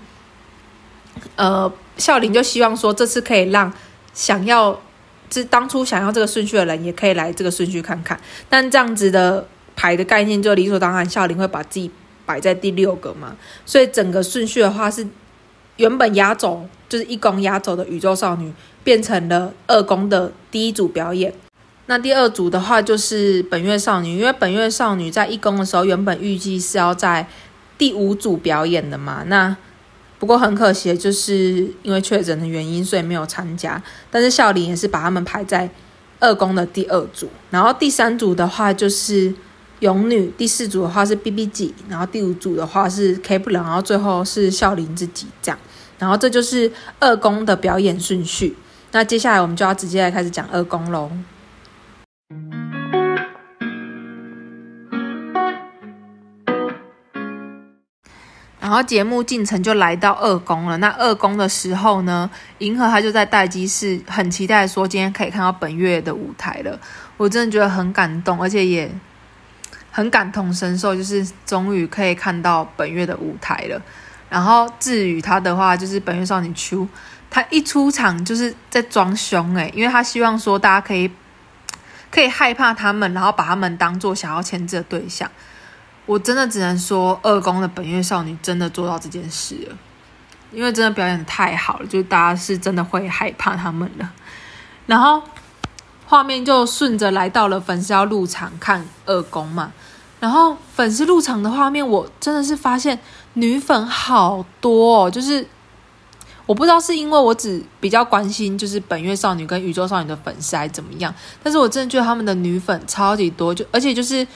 [1.34, 3.72] 呃，孝琳就希望说，这次可以让
[4.14, 4.80] 想要，
[5.28, 8.20] 这当初想要这个顺序的人，也可以来这个顺序看看。
[8.48, 11.90] 但这样子的排的概念，就理所当然，孝琳会把自己
[12.24, 13.36] 摆在第六个嘛。
[13.66, 15.04] 所以整个顺序的话，是
[15.78, 18.52] 原本压轴就是一宫压轴的宇宙少女，
[18.84, 21.34] 变成了二宫的第一组表演。
[21.86, 27.26] 那第二组的话，就是本月少女，因为本月少女在一宫的时候，原本预计是要在
[27.78, 29.56] 第五组表演的嘛，那
[30.18, 33.80] 不过很可惜，就是因为确诊的原因，所以没有参加。
[34.10, 35.70] 但是孝琳也是把他们排在
[36.18, 39.32] 二宫的第二组，然后第三组的话就是
[39.78, 45.58] 勇女，第四组的话是 BBG，然后第五组的话是 K-pop，然后最后是孝琳自己这样。
[46.00, 48.56] 然后这就是二宫的表演顺序。
[48.90, 51.10] 那接下来我们就要直接来开始讲二宫喽。
[58.60, 60.76] 然后节目进程就来到二宫了。
[60.78, 66.78] 那二宫的时候呢，银河他就在待机室，很期待说今天可以看到本月的舞台了。
[67.16, 68.90] 我真的觉得很感动，而且也
[69.90, 73.80] 很感同身受，就是终于可以看到本月的舞台了。
[74.28, 76.86] 然后至于他的话，就是本月少女秋，
[77.30, 81.10] 他一出场就是在装凶诶，因为他希望说大家可以
[82.10, 85.30] 可以害怕他们，然后把他们当做想要牵制的对象。
[86.08, 89.76] 我真的只能说，二宫的本月少女真的做到这件事了，
[90.50, 94.10] 因为真的表演得太好了，就是大家是真的会害怕他们了。
[94.86, 95.22] 然后
[96.06, 99.70] 画面就顺着来到了粉丝要入场看二宫嘛，
[100.18, 102.98] 然后粉丝入场的画面，我真的是发现
[103.34, 105.46] 女粉好多哦，就是
[106.46, 114.26] 我不知道是因为我只比较关心就是本月少女跟宇宙少女的粉丝还怎么样，但是我真的觉得他们的女粉超级多，就而且就是。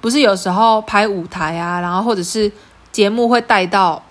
[0.00, 2.50] 不是有时候拍舞台啊，然后或者是
[2.90, 4.02] 节目会带到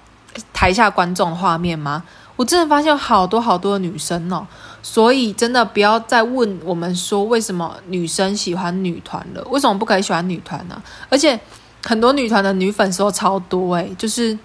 [0.53, 2.03] 台下观众画面吗？
[2.35, 4.47] 我真的发现好多好多的女生哦，
[4.81, 10.81] 所以真的不要再问我们说为什么女生喜欢女团了，为什么不可以喜欢女团呢？
[11.09, 11.37] 而且
[11.83, 14.37] 很多女团的女粉丝都超多诶，就是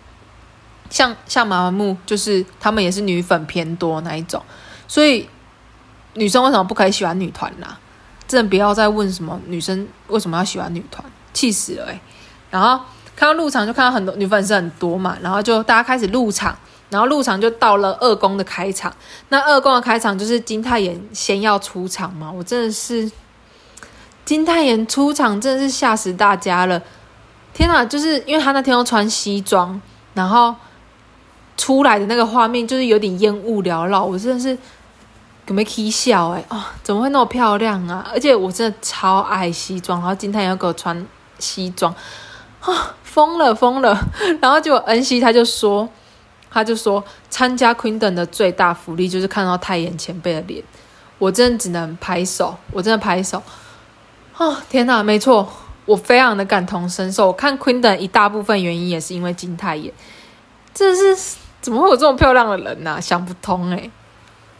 [0.90, 4.42] 像像妈妈木，就是他们也是女粉偏多那一种，
[4.88, 5.28] 所以
[6.14, 7.76] 女生为什么不可以喜欢女团呢？
[8.26, 11.04] 真的不要再问什么女生为什么要喜欢女团。
[11.34, 12.00] 气死了诶，
[12.50, 12.82] 然后
[13.14, 16.56] 看到入场就看到很多女粉丝很多嘛，然后就大家开始入场，
[16.88, 18.90] 然后入场就到了二公的开场。
[19.28, 23.10] 那二公的开场就是金泰妍先要出场嘛，我真的是
[24.24, 26.80] 金泰妍出场真的是吓死大家了！
[27.52, 29.80] 天哪，就是因为他那天要穿西装，
[30.14, 30.54] 然后
[31.56, 34.58] 出来的那个画面就是有点烟雾缭绕，我真的是
[35.46, 36.72] 有没有起笑哎啊！
[36.82, 38.04] 怎么会那么漂亮啊？
[38.12, 41.06] 而且我真的超爱西装，然后金泰妍要给我穿
[41.38, 41.94] 西装
[42.60, 43.98] 啊，疯了疯了！
[44.40, 45.88] 然后就恩熙他就说。
[46.50, 50.62] 他就说，参加 Queendom 的最大福利就是看到泰妍前辈的脸，
[51.18, 53.42] 我真的只能拍手，我真的拍手。
[54.36, 55.48] 哦，天哪，没错，
[55.84, 57.26] 我非常的感同身受。
[57.26, 59.92] 我看 Queendom 一大部分原因也是因为金泰妍，
[60.72, 63.90] 这是怎么会有这么漂亮的人呢、想不通哎。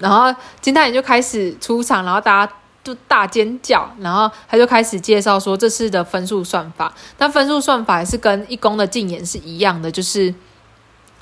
[0.00, 2.52] 然后金泰妍就开始出场，然后大家
[2.84, 10.32] 就大尖叫，然后他就开始介绍说这次的分数算法，但分数算法也是跟一公的竞演是一样的，就是。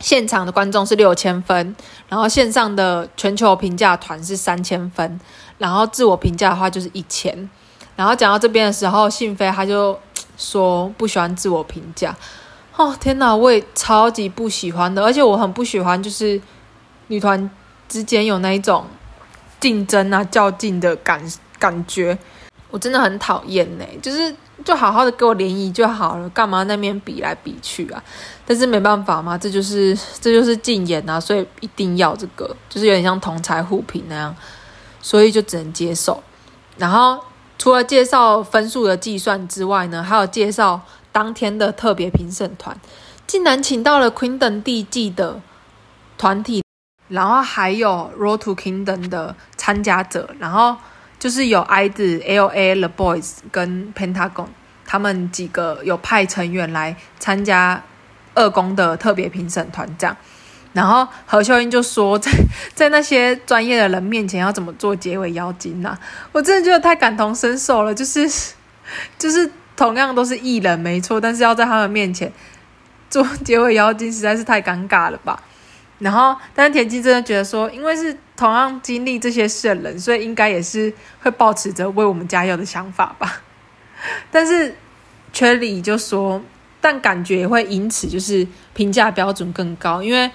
[0.01, 1.77] 现场的观众是六千分，
[2.09, 5.21] 然后线上的全球评价团是三千分，
[5.59, 7.49] 然后自我评价的话就是一千。
[7.95, 9.97] 然后讲到这边的时候，信飞他就
[10.37, 12.17] 说不喜欢自我评价。
[12.75, 16.41] 哦天哪，我也超级不喜欢的，而且我很不喜欢就是
[17.07, 17.49] 女团
[17.89, 18.85] 之间有那一种
[19.61, 21.23] 竞争啊、较劲的感
[21.63, 22.19] 感觉，
[22.71, 24.35] 我真的很讨厌呢，就是。
[24.65, 28.01] 就好好的给我联谊就好了，干嘛那边比来比去啊？
[28.47, 34.37] 但是没办法嘛，这就是这就是禁演啊，所以一定要这个，就是有点像同侪互评那样，
[35.01, 36.23] 所以就只能接受。
[36.77, 37.19] 然后
[37.59, 42.79] 除了介绍分数的计算之外呢，还有介绍当天的特别评审团，
[43.27, 45.41] 竟然请到了 Queendom 第一季的
[46.17, 46.63] 团体，
[47.09, 50.77] 然后还有 Road to Kingdom 的参加者，然后。
[51.23, 52.75] 就是有 IZ、L.A.
[52.75, 54.49] The Boys 跟 Pentagon，
[54.85, 57.81] 他们几个有派成员来参加
[58.35, 60.17] 二公的特别评审团这样，
[60.73, 62.29] 然后何秀英就说在
[62.75, 65.97] 在那些专业的人面前要怎么做结尾妖精呐？
[66.33, 68.29] 我真的觉得太感同身受了，就是
[69.17, 72.33] 就是同样都是艺人没错，但是要在他们面前
[73.09, 75.41] 做结尾妖精实在是太尴尬了吧。
[76.03, 83.41] 然后，但是田鸡真的觉得说，因为是同样经历这些事的人，所以应该也是会抱持着为我们加油的想法吧。
[84.29, 84.75] 但是，
[85.33, 86.43] 圈里就说，
[86.81, 90.29] 但感觉也会因此就是评价标准更高，因为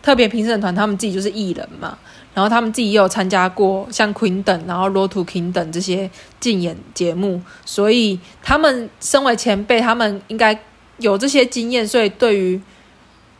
[0.00, 1.98] 特别评审团他们自己就是艺人嘛，
[2.32, 10.58] 然后他们自己也有参加过像 Queen》等然后 Road to King 等这些竞演节目，所以他们身为前辈，他们应该
[10.96, 12.58] 有这些经验，所以对于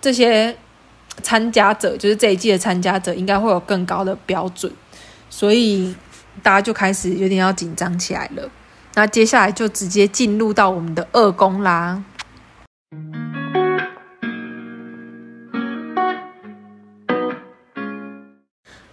[0.02, 0.54] 这些。
[1.22, 4.72] 参加者就是这一季的参加者，应该会有更高的标准，
[5.28, 5.94] 所以
[6.42, 8.48] 大家就开始有点要紧张起来了。
[8.94, 12.02] 那接下来就直接进入到我们的二公啦。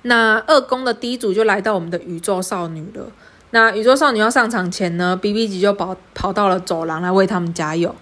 [0.04, 3.12] 那二公的第一组就来到我们的宇宙少女了。
[3.52, 7.94] 那宇宙少女要上场前呢，BB 级就跑跑到了走廊来为他们加油。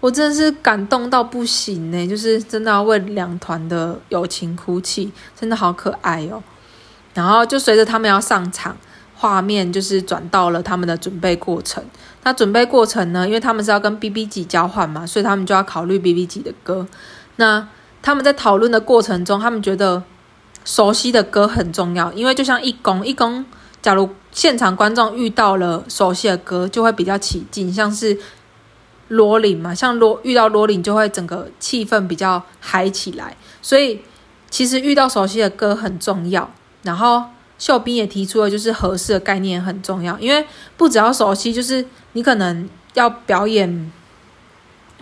[0.00, 6.40] 我真的是感动到不行呢，就是真的要为两团的友情哭泣，真的好可爱哦。
[7.14, 8.76] 然后就随着他们要上场，
[9.16, 11.82] 画面就是转到了他们的准备过程。
[12.22, 16.86] 那准备过程呢，因为他们是要跟 BB 级交换嘛，所以他们就要考虑 BB 级的歌。
[17.34, 17.66] 那
[18.00, 20.04] 他们在讨论的过程中，他们觉得
[20.64, 23.44] 熟悉的歌很重要，因为就像一公一公，
[23.82, 28.16] 假如现场观众遇到了熟悉的歌，就会比较起劲，像是。
[29.08, 34.00] 罗琳嘛，像罗遇到罗琳就会整个气氛比较嗨起来，所以
[34.50, 36.50] 其实遇到熟悉的歌很重要。
[36.82, 37.24] 然后
[37.58, 43.92] 秀彬也提出了，就是合适的概念很重要，因为不只要熟悉，就是你可能要表演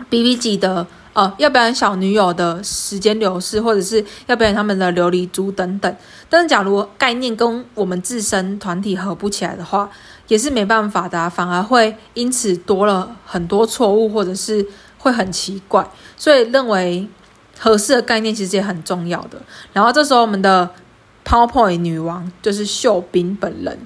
[0.09, 5.97] BB 级的，呃，要表演小女友的时间流逝，或者是要表演他们的琉璃珠等等。
[6.29, 9.91] 但是假如概念跟我们自身团体合不起来的话，
[10.29, 14.67] 也是没办法的，反而会因此多了很多错误，或者是
[14.99, 15.89] 会很奇怪。
[16.17, 17.09] 所以认为
[17.59, 19.41] 合适的概念其实也很重要的。
[19.73, 20.69] 然后这时候我们的
[21.25, 23.79] PowerPoint 女王就是秀彬本人，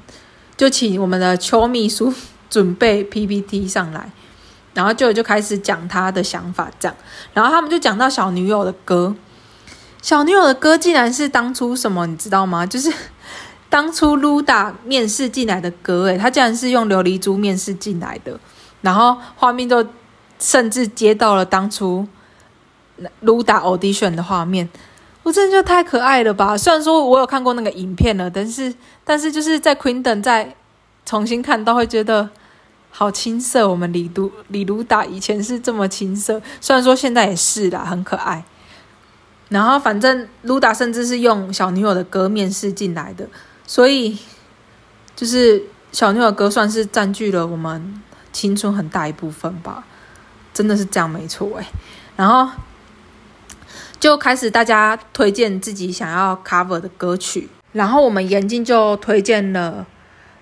[0.56, 2.12] 就请我们的邱秘书
[2.48, 4.10] 准备 PPT 上来，
[4.72, 6.96] 然后就就开始讲他的想法这样。
[7.34, 9.14] 然后他们就讲到小女友的歌，
[10.00, 12.64] 小女友的歌竟然是当初什么，你知道吗？
[12.64, 12.90] 就是。
[13.70, 18.38] 当初 Luda 面试进来的歌，诶，他竟然是用琉璃珠面试进来的，
[18.82, 19.86] 然后画面就
[20.40, 22.06] 甚至接到了当初
[23.24, 24.68] Luda audition 的画面，
[25.22, 26.58] 我真的就太可爱了吧！
[26.58, 30.54] 虽然说我有看过那个影片了，但是但是就是在 Queendom 再
[31.06, 32.28] 重新看到，会觉得
[32.90, 33.68] 好青涩。
[33.68, 38.42] 我们李都李 Luda 以前是这么青涩，虽然说现在也是啦，很可爱。
[39.48, 43.28] 然后反正 Luda 甚至是用小女友的歌面试进来的。
[43.70, 44.18] 所以，
[45.14, 45.62] 就是
[45.92, 48.02] 小牛的歌算是占据了我们
[48.32, 49.84] 青春很大一部分吧，
[50.52, 51.64] 真的是这样没错哎。
[52.16, 52.50] 然后
[54.00, 59.86] 就开始大家推荐自己想要 cover 的歌曲，然后我们严静就推荐了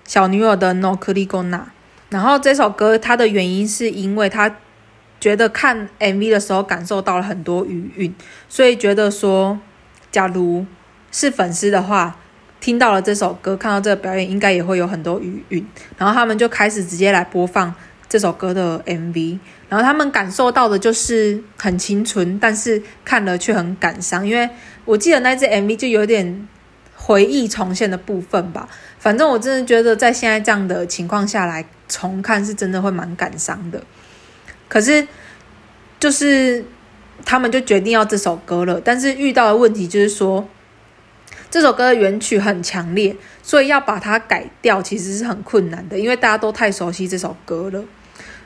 [0.05, 1.65] 小女友的 No Kurigona。
[2.09, 4.55] 然后这首歌它的原因是因为他
[5.19, 8.15] 觉得看 MV 的时候感受到了很多余韵，
[8.47, 9.59] 所以觉得说，
[10.11, 10.65] 假如
[11.11, 12.15] 是粉丝的话，
[12.61, 15.65] 听到了这首歌，看到这个表演，应该也会有很多余韵。
[15.97, 17.73] 然后他们就开始直接来播放
[18.07, 19.39] 这首歌的 MV，
[19.69, 24.49] 然后他们感受到的就是很青春，但是看了却很感伤，因为
[24.85, 26.47] 我记得那支 MV 就有点
[26.95, 28.67] 回忆重现的部分吧。
[28.97, 33.81] 反正我真的觉得，在现在这样的情况下来重看，是真的会蛮感伤的。
[34.67, 35.07] 可是，
[35.99, 36.65] 就是
[37.23, 40.47] 他们就决定要这首歌了，但是遇到的问题就是说，
[41.49, 47.83] 这首歌的原曲很强烈，所以要把它改掉其实是很困难的，因为大家都太熟悉这首歌了。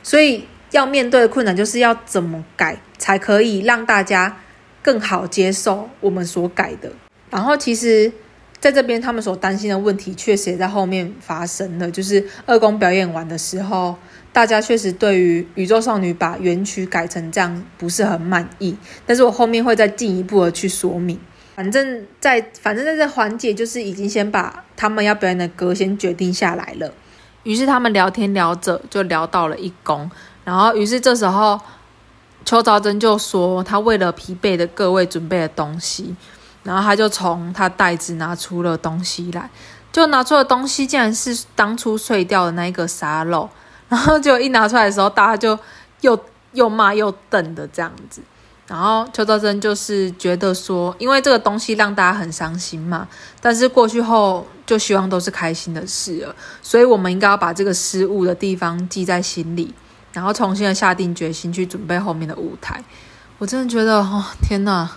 [0.02, 4.36] 所以要面对的困难就是要怎么改，才可以让大家
[4.82, 6.92] 更好接受我们所改的。
[7.30, 8.12] 然后其实。
[8.60, 11.90] 在这边，他们所担心的问题确实也在后面发生了。
[11.90, 13.94] 就是二宫表演完的时候，
[14.32, 18.74] 大家确实对于宇宙少女把原曲改成这样不是很满意。
[19.04, 21.20] 但是我后面会再进一步的去说明。
[21.54, 26.92] 反正在，反正在这环节，就是已经先把他们要表演的歌先决定下来了。
[27.44, 30.10] 于是他们聊天聊着，就聊到了一宫。
[30.44, 31.60] 然后，于是这时候
[32.44, 36.16] 邱昭真就说：“他为了疲惫的各位准备了东西。”
[36.64, 39.50] 然后他就从他袋子拿出了东西来，
[39.92, 43.48] 就拿出的东西竟然是当初碎掉的那一个沙漏，
[43.88, 45.58] 然后就一拿出来的时候，大家就
[46.00, 46.18] 又
[46.52, 48.22] 又骂又瞪的这样子。
[48.66, 53.06] 然后邱兆珍就是觉得说，因为这个东西让大家很伤心嘛，
[53.40, 59.74] 但是过去后就希望都是开心的事了，所以我们应该要把这个失误的地方记在心里，
[60.12, 62.82] 然后重新的下定决心去准备后面的舞台。
[63.38, 64.88] 我真的觉得，哦，天哪！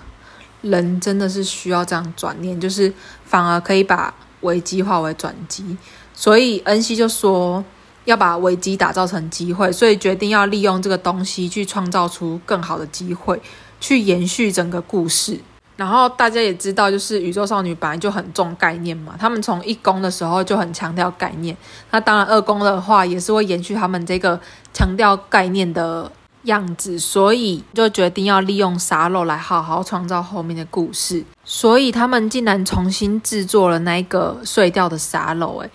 [0.61, 2.91] 人真的是需要这样转念，就是
[3.23, 4.11] 反而可以把
[4.41, 5.77] 危机化为转机。
[6.15, 7.63] 所以恩熙就说
[8.07, 13.39] 要把危机打造成机会，所以决定要利用这个东西去创造出更好的机会，
[13.81, 15.37] 去延续整个故事。
[15.75, 21.55] 然后大家也知道，就是宇宙少女本来就很重概念嘛，他们从一宫的时候就很强调概念。
[21.91, 24.39] 那当然二宫的话也是会延续他们这个
[24.73, 26.09] 强调概念的
[26.43, 31.23] 样子，所以就决定要利用沙漏来好好创造后面的故事。
[31.43, 35.69] 所以他们竟然重新制作了那个碎掉的沙漏，诶，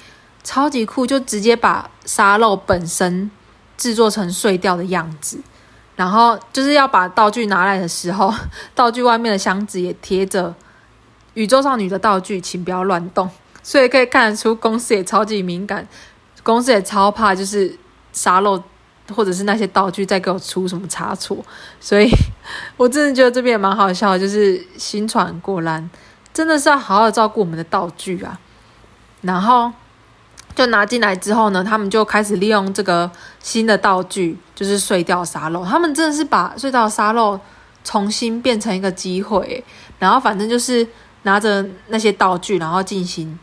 [0.45, 1.07] 超级酷！
[1.07, 3.30] 就直接把沙漏本身
[3.76, 5.40] 制作成碎掉的样子，
[5.97, 8.32] 然后就是要把道具拿来的时候，
[8.74, 10.55] 道具外面的箱子也贴着
[11.34, 13.30] 宇宙少女的道具，请不要乱动。
[13.62, 15.86] 所以可以看得出公司也超级敏感，
[16.43, 17.78] 公司也超怕就是
[18.12, 18.62] 沙漏。
[19.12, 21.36] 或者是那些道具再给我出什么差错，
[21.80, 22.09] 所以
[22.78, 25.90] 我真的觉得这边也蛮好笑，就是新传果然
[26.32, 28.38] 真的是要好好照顾我们的道具啊。
[29.20, 29.70] 然后
[30.55, 35.64] 就拿进来之后呢，他们就开始利用这个新的道具，就是碎掉沙漏。
[35.64, 37.38] 他们真的是把碎掉沙漏
[37.84, 39.64] 重新变成一个机会，
[39.98, 40.86] 然后反正就是
[41.22, 43.38] 拿着那些道具，然后进行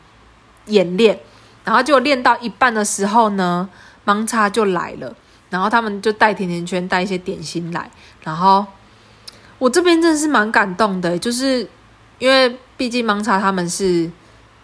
[0.66, 1.20] 演练。
[1.66, 3.70] 然后就练到一半的时候呢，
[4.04, 5.14] 芒叉就来了。
[5.50, 7.90] 然后他们就带甜甜圈，带一些点心来。
[8.24, 8.66] 然后
[9.58, 11.68] 我这边真的是蛮感动的，就是
[12.18, 14.10] 因为毕竟芒茶他们是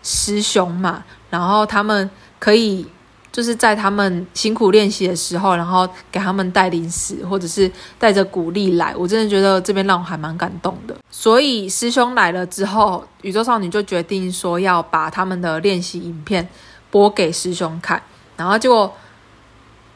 [0.01, 2.09] 师兄嘛，然后他们
[2.45, 2.85] 可以
[3.31, 8.95] 就是在他们辛苦练习的时候，然后给他们带零食，或者是带着鼓励来。
[8.95, 10.95] 我真的觉得这边让我还蛮感动的。
[11.09, 16.47] 所以师兄来了之后，宇宙少女就决定说要把他们的练习影片
[16.91, 17.99] 播给师兄看，
[18.37, 18.93] 然后结果。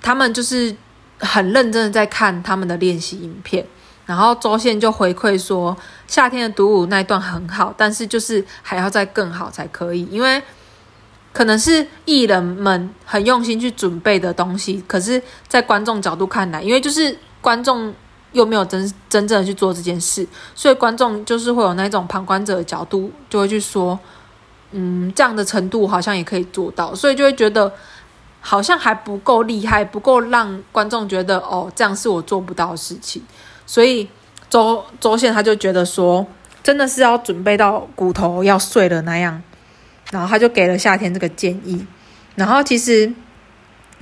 [0.01, 0.73] 他们就是
[1.19, 3.65] 很认真的在看他们的练习影片，
[4.05, 5.75] 然后周宪就回馈说，
[6.07, 10.41] 夏天的独舞那一段很好，但是就是还要再更好才可以，因为
[11.31, 17.93] 可能是艺人们很用心去准备的东西，可是，在观众角度看来，因为就是观众
[18.31, 23.97] 又没有真真正的去做这件事，所以观众就是会有那种旁观者的角度，就会去说，
[24.71, 27.71] 嗯，这样的程度好像也可以做到，所以就会觉得。
[28.41, 33.21] 好像还不够厉害，不够让观众觉得哦，这样是我做不到的事情。
[33.65, 34.07] 所以
[34.49, 36.25] 周周宪他就觉得说，
[36.63, 39.43] 真的是要准备到骨头要碎了那样，
[40.11, 41.85] 然后他就给了夏天这个建议。
[42.35, 43.11] 然后其实，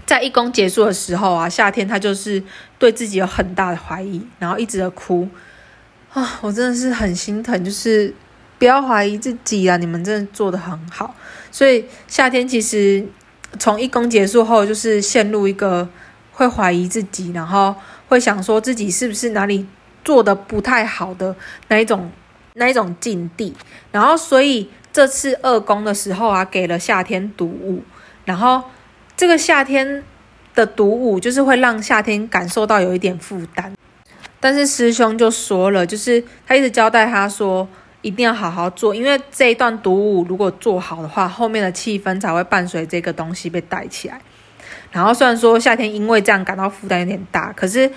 [0.05, 2.41] 在义工结束的时候啊，夏天他就是
[2.77, 5.27] 对自己有很大的怀疑，然后一直的哭
[6.13, 8.13] 啊，我真的是很心疼，就是
[8.57, 11.15] 不要怀疑自己啊，你们真的做得很好。
[11.51, 13.05] 所以夏天其实。
[13.59, 15.87] 从义工结束后，就是陷入一个
[16.33, 17.73] 会怀疑自己，然后
[18.07, 19.65] 会想说自己是不是哪里
[20.03, 21.33] 做得不太好的
[21.69, 22.11] 那一种
[22.55, 23.55] 那一种境地。
[23.89, 27.83] 然后，所以这次二宫的时候啊，给了夏天独舞，
[28.25, 28.63] 然后
[29.15, 30.03] 这个夏天
[30.55, 33.71] 的独舞就是会让夏天感受到有一点负担。
[34.39, 37.69] 但是师兄就说了，就是他一直交代他说，
[38.01, 44.19] 一定要好好做，因为这一段独舞如果做好的话，后面的气氛才会伴随这个东西被带起来。
[44.91, 47.91] 然后虽然说夏天因为这样感到负担有点大，可是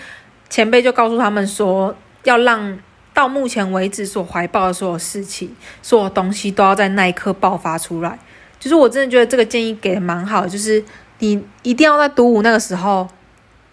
[0.51, 2.79] 前辈就告诉他们说，要让
[3.13, 8.19] 到目前为止所怀抱的所有事情、所有东西都要在那一刻爆发出来。
[8.59, 10.85] 就是我真的觉得这个建议给的蛮好的，就是
[11.19, 13.09] 你一定要在独舞那个时候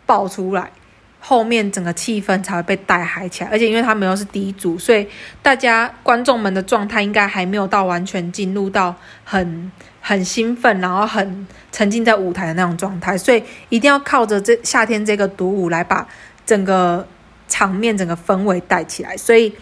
[0.06, 0.72] 爆出来。
[1.20, 5.06] 后面整个气氛才会被带嗨起来，而且因为他们又是第一组，所以
[5.42, 9.70] 大家观众们的状态应该还没有到完全进入到很
[10.00, 16.08] 很兴奋，然后很沉浸在舞台的那种状态，所以一定要靠着这夏天这个独舞来把
[16.46, 17.06] 整个
[17.48, 19.16] 场面、整个氛围带起来。
[19.18, 19.54] 所以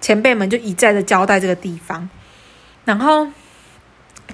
[0.00, 2.08] 前辈们就一再的交代这个地方，
[2.84, 3.26] 然后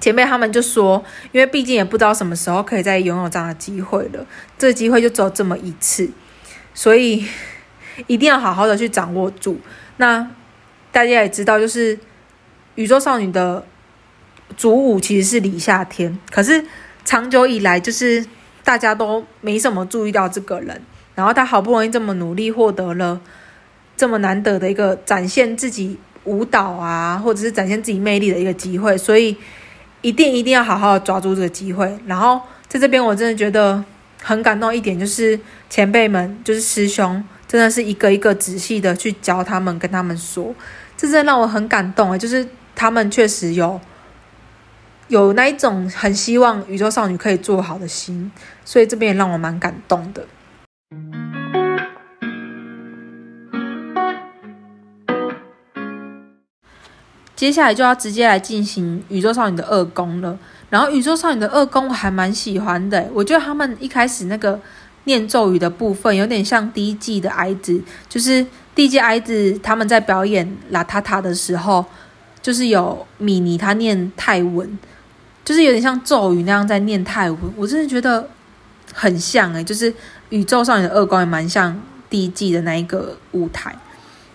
[0.01, 4.27] 前辈他们就说，因为毕竟也不知道什么时候可以再拥有这样的机会了，
[4.59, 6.11] 这机会就只有这么一次。
[6.75, 7.25] 所以
[8.09, 9.61] 一定要好好的去掌握住。
[9.99, 10.29] 那
[10.91, 11.99] 大家也知道，就是
[12.75, 13.65] 宇宙少女的
[14.57, 16.65] 主舞其实是李夏天，可是
[17.05, 18.27] 长久以来就是
[18.65, 20.83] 大家都没什么注意到这个人。
[21.15, 23.21] 然后他好不容易这么努力，获得了
[23.97, 29.37] 这么难得的一个展现自己舞蹈啊，或者是展现自己魅力的一个机会，所以
[30.03, 31.99] 一定一定要好好抓住这个机会。
[32.07, 33.85] 然后在这边，我真的觉得。
[34.27, 35.39] 很感动一点就是
[35.69, 40.55] 前辈们，就是师兄，真的是一个一个仔细的去教他们，跟他们说，
[40.97, 43.79] 这真的让我很感动啊，就是他们确实有
[45.09, 48.33] 有那一种很希望宇宙少女可以做好的心，
[48.65, 50.25] 所以这边也让我蛮感动的。
[57.45, 60.39] 接下来就要直接来进行宇宙少女的二宫了。
[60.71, 64.59] 然后宇宙少女的二宫我还蛮喜欢的，我觉得他们一开始那个
[65.05, 67.79] 念咒语的部分有点像第一季的矮子，
[68.09, 71.85] 就是第一季矮子他们在表演邋遢遢的时候，
[72.41, 74.79] 就是有米妮她念泰文，
[75.45, 78.27] 就是有点像咒语那样在念泰文，我真的觉得
[78.95, 79.93] 很像诶，就是
[80.31, 81.79] 宇宙少女的二宫也蛮像
[82.09, 83.77] 第一季的那一个舞台，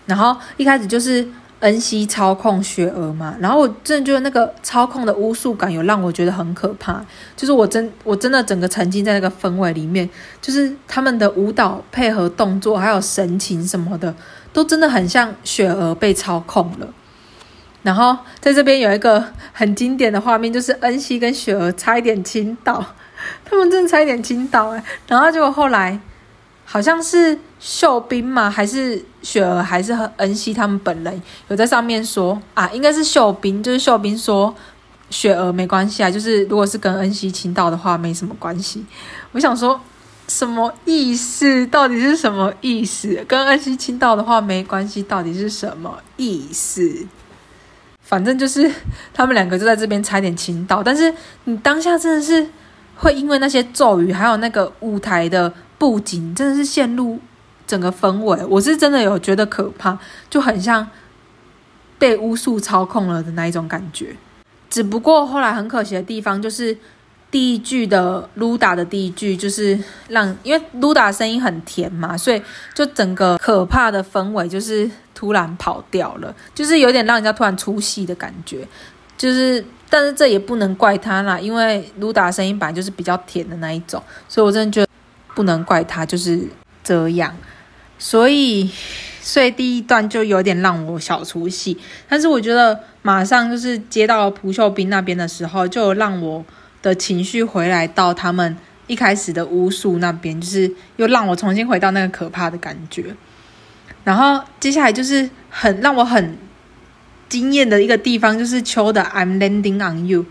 [0.06, 1.26] 然后一开始就是。
[1.60, 7.04] 恩熙操控雪儿嘛，然后我真的觉得那个操控的巫术感有让我觉得很可怕，
[7.36, 10.08] 就是我真我真的整个沉浸在那个氛围里面，
[10.40, 14.14] 就是他们的舞蹈配合动作还有神情什么的，
[14.52, 16.88] 都真的很像雪儿被操控了。
[17.82, 22.84] 然后在这边有一个很经典的画面，就是恩熙跟雪儿差一点倾倒，
[23.44, 26.00] 他们真的差一点倾倒哎，然后结果后来。
[26.72, 28.50] 好像是秀彬吗？
[28.50, 29.62] 还是雪儿？
[29.62, 32.66] 还是恩熙他们本人有在上面说啊？
[32.70, 34.52] 应该是秀彬，就是秀彬说
[35.10, 38.86] 雪儿没关系啊，就是如果是跟恩熙亲到的话，没什么关系。
[39.32, 39.78] 我想说
[40.26, 41.66] 什么意思？
[41.66, 43.22] 到底是什么意思？
[43.28, 47.06] 跟恩熙亲到的话没关系，到底是什么意思？
[48.00, 48.72] 反正就是
[49.12, 52.48] 他们两个就在这边差点亲到，但是你当下真的是
[52.96, 55.52] 会因为那些咒语，还有那个舞台的。
[55.80, 57.18] 布景真的是陷入
[57.70, 59.96] 整个氛围，我是真的有觉得可怕，
[60.28, 60.84] 就很像
[62.00, 64.16] 被巫术操控了的那一种感觉。
[64.68, 66.76] 只不过后来很可惜的地方就是
[67.30, 72.42] 第一句的噜达的第一句就是让，因为噜达声音很甜嘛，所以
[72.74, 78.66] 就整个可怕的氛围就是突然跑掉了，就是有点让人家突然出戏的感觉。
[79.16, 84.90] 就是，但是这也不能怪他啦，因为噜达声音本来就是比较甜的那一种，所以我真的觉得。
[85.32, 86.44] 不能怪他，就是
[86.82, 87.34] 这样，
[88.00, 88.68] 所以，
[89.20, 91.78] 所以第一段就有点让我小出戏，
[92.08, 96.42] 但是我觉得马上就是接到朴秀彬那边的时候，就让我
[96.82, 103.14] 的情绪回来到他们一开始的巫术那边，就是又让我重新回到那个可怕的感觉。
[104.02, 106.38] 然后接下来就是很让我很
[107.28, 110.24] 惊艳的一个地方，就是秋的 I'm landing on you。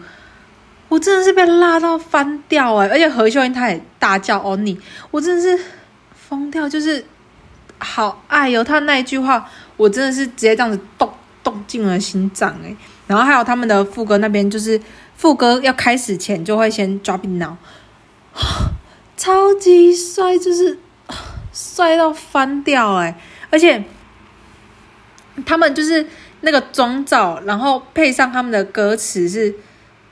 [0.88, 2.88] 我真的是被辣到翻掉哎！
[2.88, 4.76] 而且何秀英她也大叫哦你，
[5.12, 5.64] 我真的是
[6.16, 7.06] 疯掉，就是
[7.80, 8.64] 好爱哟！
[8.64, 11.12] 他那一句话，我真的是直接这样子动
[11.44, 12.76] 动进了心脏哎。
[13.08, 14.80] 然后还有他们的副歌那边，就是
[15.16, 17.56] 副歌要开始前就会先 drop it now，
[19.18, 20.78] 超级帅，就是
[21.52, 23.20] 帅到翻掉哎！
[23.50, 23.84] 而且
[25.46, 26.06] 他们就是
[26.42, 29.56] 那个妆造，然后配上他们的歌词是。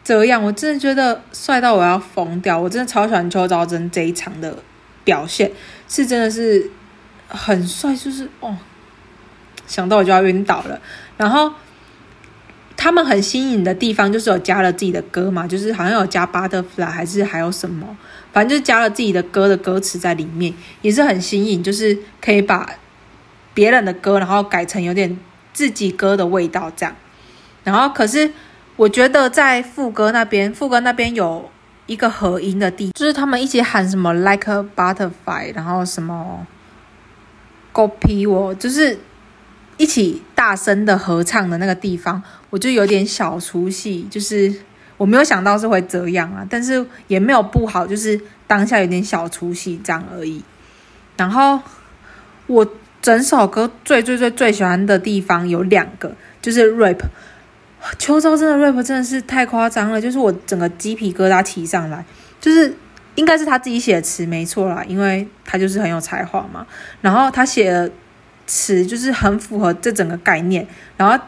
[0.04, 2.58] 这样，我真的觉得帅到我要疯掉。
[2.58, 4.58] 我真的超喜欢邱昭真这一场的
[5.04, 5.52] 表现，
[5.90, 6.72] 是真的是
[7.28, 8.56] 很帅，就是哦，
[9.66, 10.80] 想到我就要晕倒了。
[11.18, 11.52] 然后
[12.76, 17.98] 他们很新颖的地方就是有加了自己的歌嘛，就是好像有加 Butterfly 还是还有什么，
[18.34, 22.70] 反正就是加了自己的歌的歌词在里面，也是很新颖，就是可以把
[23.54, 25.20] 别人的歌然后改成有点
[25.54, 26.96] 自己歌的味道这样。
[27.64, 28.32] 然后可是。
[28.78, 31.50] 我觉得在副歌那边，副歌那边有
[31.88, 36.46] 一个合音的地，就是他们一起喊什么 like butterfly，然后什么
[37.78, 38.98] copy 我，就是
[39.78, 44.52] 一起大声的合唱的那个地方，我就有点小出戏，就是
[44.98, 50.44] 我没有想到是会这样啊，但是也没有不好，就是当下有点小出戏这样而已。
[51.16, 51.60] 然后
[52.48, 52.68] 我
[53.02, 57.00] 整首歌最最最最喜欢的地方有两个，就是 rap。
[58.00, 62.04] 秋招真的 rap 真的是太夸张了，就是我整个鸡皮疙瘩起上来，
[62.42, 62.74] 就是
[63.18, 66.66] 应该是他自己写的词没错啦，因为他就是很有才华嘛。
[67.02, 67.92] 然后他写的
[68.48, 70.66] 词就是很符合这整个概念。
[70.96, 71.22] 然后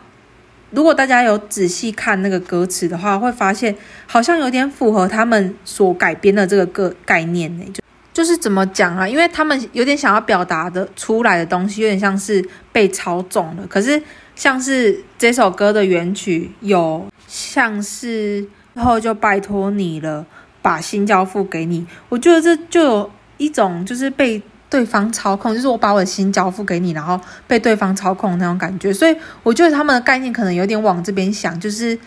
[0.72, 3.76] 如果大家有仔细看那个歌词的话，会发现
[4.08, 7.66] 好像有点符合他们所改编的这个个概念呢。
[7.74, 7.82] 就
[8.14, 9.08] 就是怎么讲啊？
[9.08, 14.02] 因为他们有点想要表达的出来的东西，有点像是被操纵了，可是。
[14.36, 20.26] 像是这首歌的原曲有像是，然后就拜托你了，
[20.62, 21.86] 把心交付给你。
[22.10, 28.94] 我觉得这就有一种就是被对方操控，就是我把我的心交付给你，然后被对方操控那种感觉。
[28.94, 31.98] 所以我觉得他们的概念可能有点往这边想，就是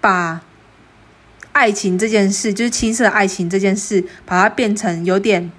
[0.00, 0.40] 把
[1.52, 5.50] 爱情这件事，就是青涩爱情这件事，把它变成有点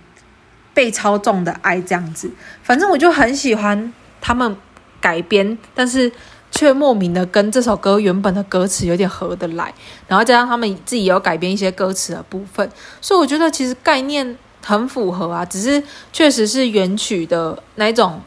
[0.74, 2.32] 被操纵的爱这样子。
[2.62, 4.56] 反正我就很喜欢他们。
[5.04, 6.10] 改编，但是
[6.54, 9.74] 却莫名的跟这首歌原本的歌词有点合得来，
[10.08, 12.70] 然后加上他们自己有改编一些歌词的部分，
[13.01, 15.84] 所以我觉得其实概念很符合啊，只是
[16.14, 18.22] 确实是原曲的那种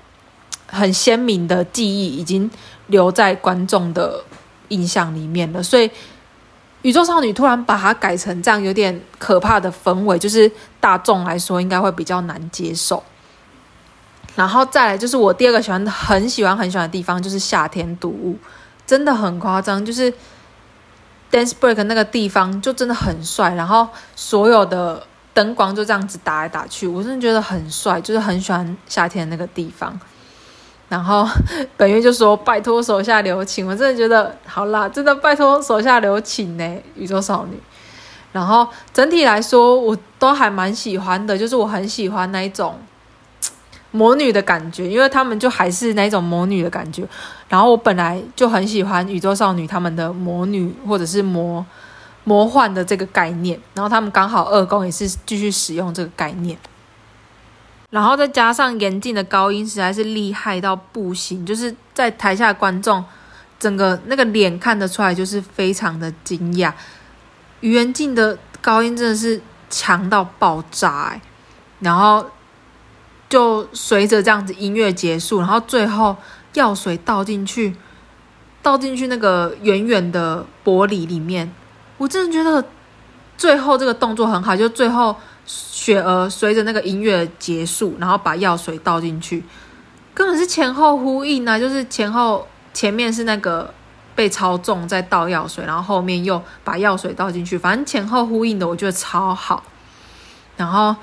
[0.66, 2.51] 很鲜明的记忆已经
[2.89, 4.22] 留在观众的
[4.68, 5.89] 印象里面了，所以
[6.83, 10.51] 宇宙少女突然把它改成这样有点可怕的氛围，就是
[10.81, 13.03] 大众来说应该会比较难接受。
[14.37, 18.37] 然后再来就是我第二个喜欢，很喜欢很喜欢的地方，就是夏天独舞，
[18.87, 20.12] 真的很夸张，就是
[21.32, 29.99] dance break 那个地方就真的很帅，然后所有的灯光就这样子打来打去，我真的觉得很帅，就是很喜欢夏天那个地方。
[30.89, 31.26] 然后
[31.76, 37.59] 本月就说拜托手下留情，我真的觉得好啦，真的拜托手下留情呢，宇宙少女。
[38.32, 42.78] 然后整体来说，我都还蛮喜欢的，就是我很喜欢那一种。
[43.97, 47.03] 魔女的感觉，因为他们就还是那种魔女的感觉。
[47.49, 51.65] 然后我本来就很喜欢宇宙少女他们的魔女或者是魔
[52.25, 53.59] 魔幻的这个概念。
[53.73, 56.59] 然后他们刚好二宫也是继续使用这个概念。
[57.89, 63.03] 然后再加上严静的高音实在是厉害到不行，就是在台下观众
[63.59, 66.71] 整个那个脸看得出来就是非常的惊讶。
[67.61, 69.41] 于严静的高音真的是
[69.71, 71.21] 强到爆炸欸，
[71.81, 72.27] 然后。
[73.29, 76.16] 就随着这样子音乐结束，然后最后
[76.55, 77.74] 药水倒进去，
[78.62, 81.53] 倒进去那个远远的玻璃里面，
[81.99, 82.64] 我真的觉得
[83.37, 89.43] 最后这个动作很好，就最后雪儿随着那个音乐结束，然后把药水倒进去，
[90.14, 91.59] 根本是前后呼应啊！
[91.59, 93.74] 就是前后前面是那个
[94.14, 99.64] 被操纵在倒药水，然后后面又把药水倒进去，反正前后呼应的，我觉得超好，
[100.57, 100.95] 然后。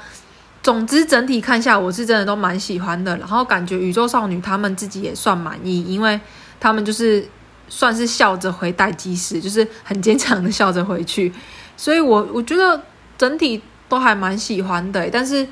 [0.63, 3.15] 总之，整体看下，我是真的都蛮喜欢的。
[3.17, 6.19] 然后感觉宇宙少女他们自己也算满意，因为
[6.59, 7.27] 他们就是
[7.67, 11.31] 算是笑着回待机室，就是很坚强的笑着回去。
[11.75, 12.81] 所以我， 我觉得
[13.17, 15.09] 整体都还蛮喜欢的。
[15.11, 15.45] 但是，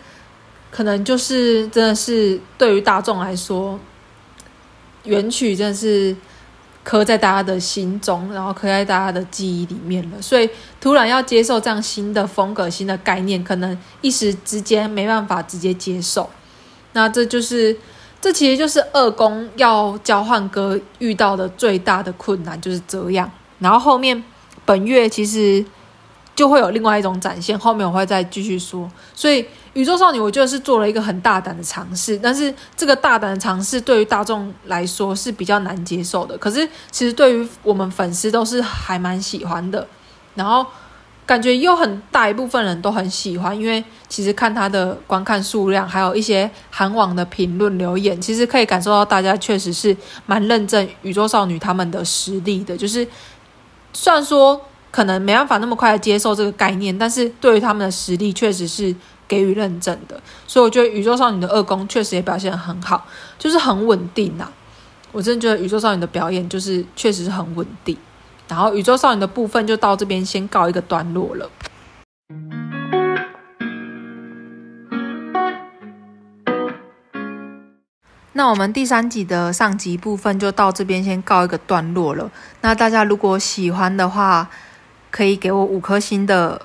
[0.71, 3.77] 可能就是真的是对于大众来说，
[5.03, 6.15] 原曲真的是。
[6.83, 10.21] 刻在大家的心中，然后刻在大家的记忆里面了。
[10.21, 16.29] 所以突然要接受这样新的风格、新的概念，可能一时之间没办法直接接受。
[16.93, 17.77] 那这就是，
[18.19, 23.31] 这其实就是二宫要交换歌遇到的最大的困难，就是这样。
[23.59, 24.23] 然后后面
[24.65, 25.65] 本月其实。
[26.33, 28.89] 就会有另外一种展现，后面我会再继续说。
[29.13, 36.37] 所以宇宙少女，我觉得是做了一个很大胆的尝试，但是这个大胆的尝试对于大众来说是比较难接受的。
[36.37, 39.87] 可是其实对于我们粉丝都是还蛮喜欢的，
[40.35, 40.65] 然后
[41.25, 49.95] 感觉有很大一部分人都很喜欢，因为其实看他的观看数量，还有一些韩网的评论留言，其实可以感受到大家确实是
[50.25, 52.75] 蛮认证宇宙少女他们的实力的。
[52.75, 53.07] 就是
[53.93, 54.61] 虽然说。
[54.91, 58.93] 可能没办法那么快的接受这个概念，但是对于他们的实力确实是
[59.31, 60.19] 给予认证的。
[60.45, 63.07] 所以我觉得宇宙少女的二宫确实也表现很好，
[63.39, 64.51] 就是很稳定呐、啊。
[65.13, 67.95] 我真的觉得宇宙少女的表演就是确实是很稳定。
[68.49, 71.49] 然后宇宙少女的部分就到这边先告一个段落了。
[78.33, 82.29] 那我们第三集的上集部分就到这边先告一个段落了。
[82.61, 84.49] 那大家如果喜欢的话，
[85.09, 86.61] 可以给我五颗星的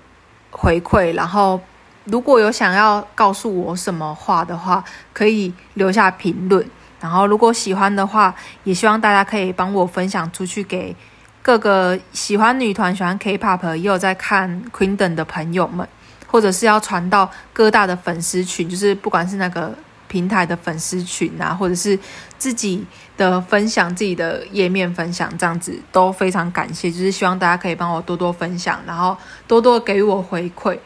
[0.51, 1.15] 回馈。
[1.15, 1.61] 然后
[2.07, 4.83] 如果有想要告诉我什么话的话，
[5.13, 6.65] 可以留下评论。
[7.01, 8.35] 然后如果喜欢的话，
[8.65, 10.95] 也希望大家可以帮我分享出去给
[11.43, 15.87] 各个喜欢女团、喜欢 K-pop 也有在看 Queendom 的朋友们，
[16.27, 19.75] 或者是要传到各大的粉丝群，就是不管是那个。
[20.09, 21.99] 平台的粉丝群啊，或者是
[22.39, 22.87] 自己
[23.17, 26.89] 的分享、自己的页面分享，这样子都非常感谢。
[26.89, 29.17] 就是希望大家可以帮我多多分享，然后
[29.49, 30.79] 多多给我回馈。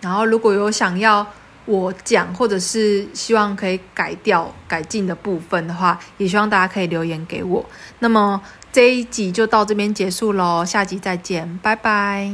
[0.00, 1.26] 然后，如果有想要
[1.64, 7.64] 我讲，或者是希望可以改掉、改进的部分的话，也希望大家可以留言给我。
[7.98, 8.40] 那么
[8.72, 12.32] 这一集就到这边结束喽，下集再见，拜拜。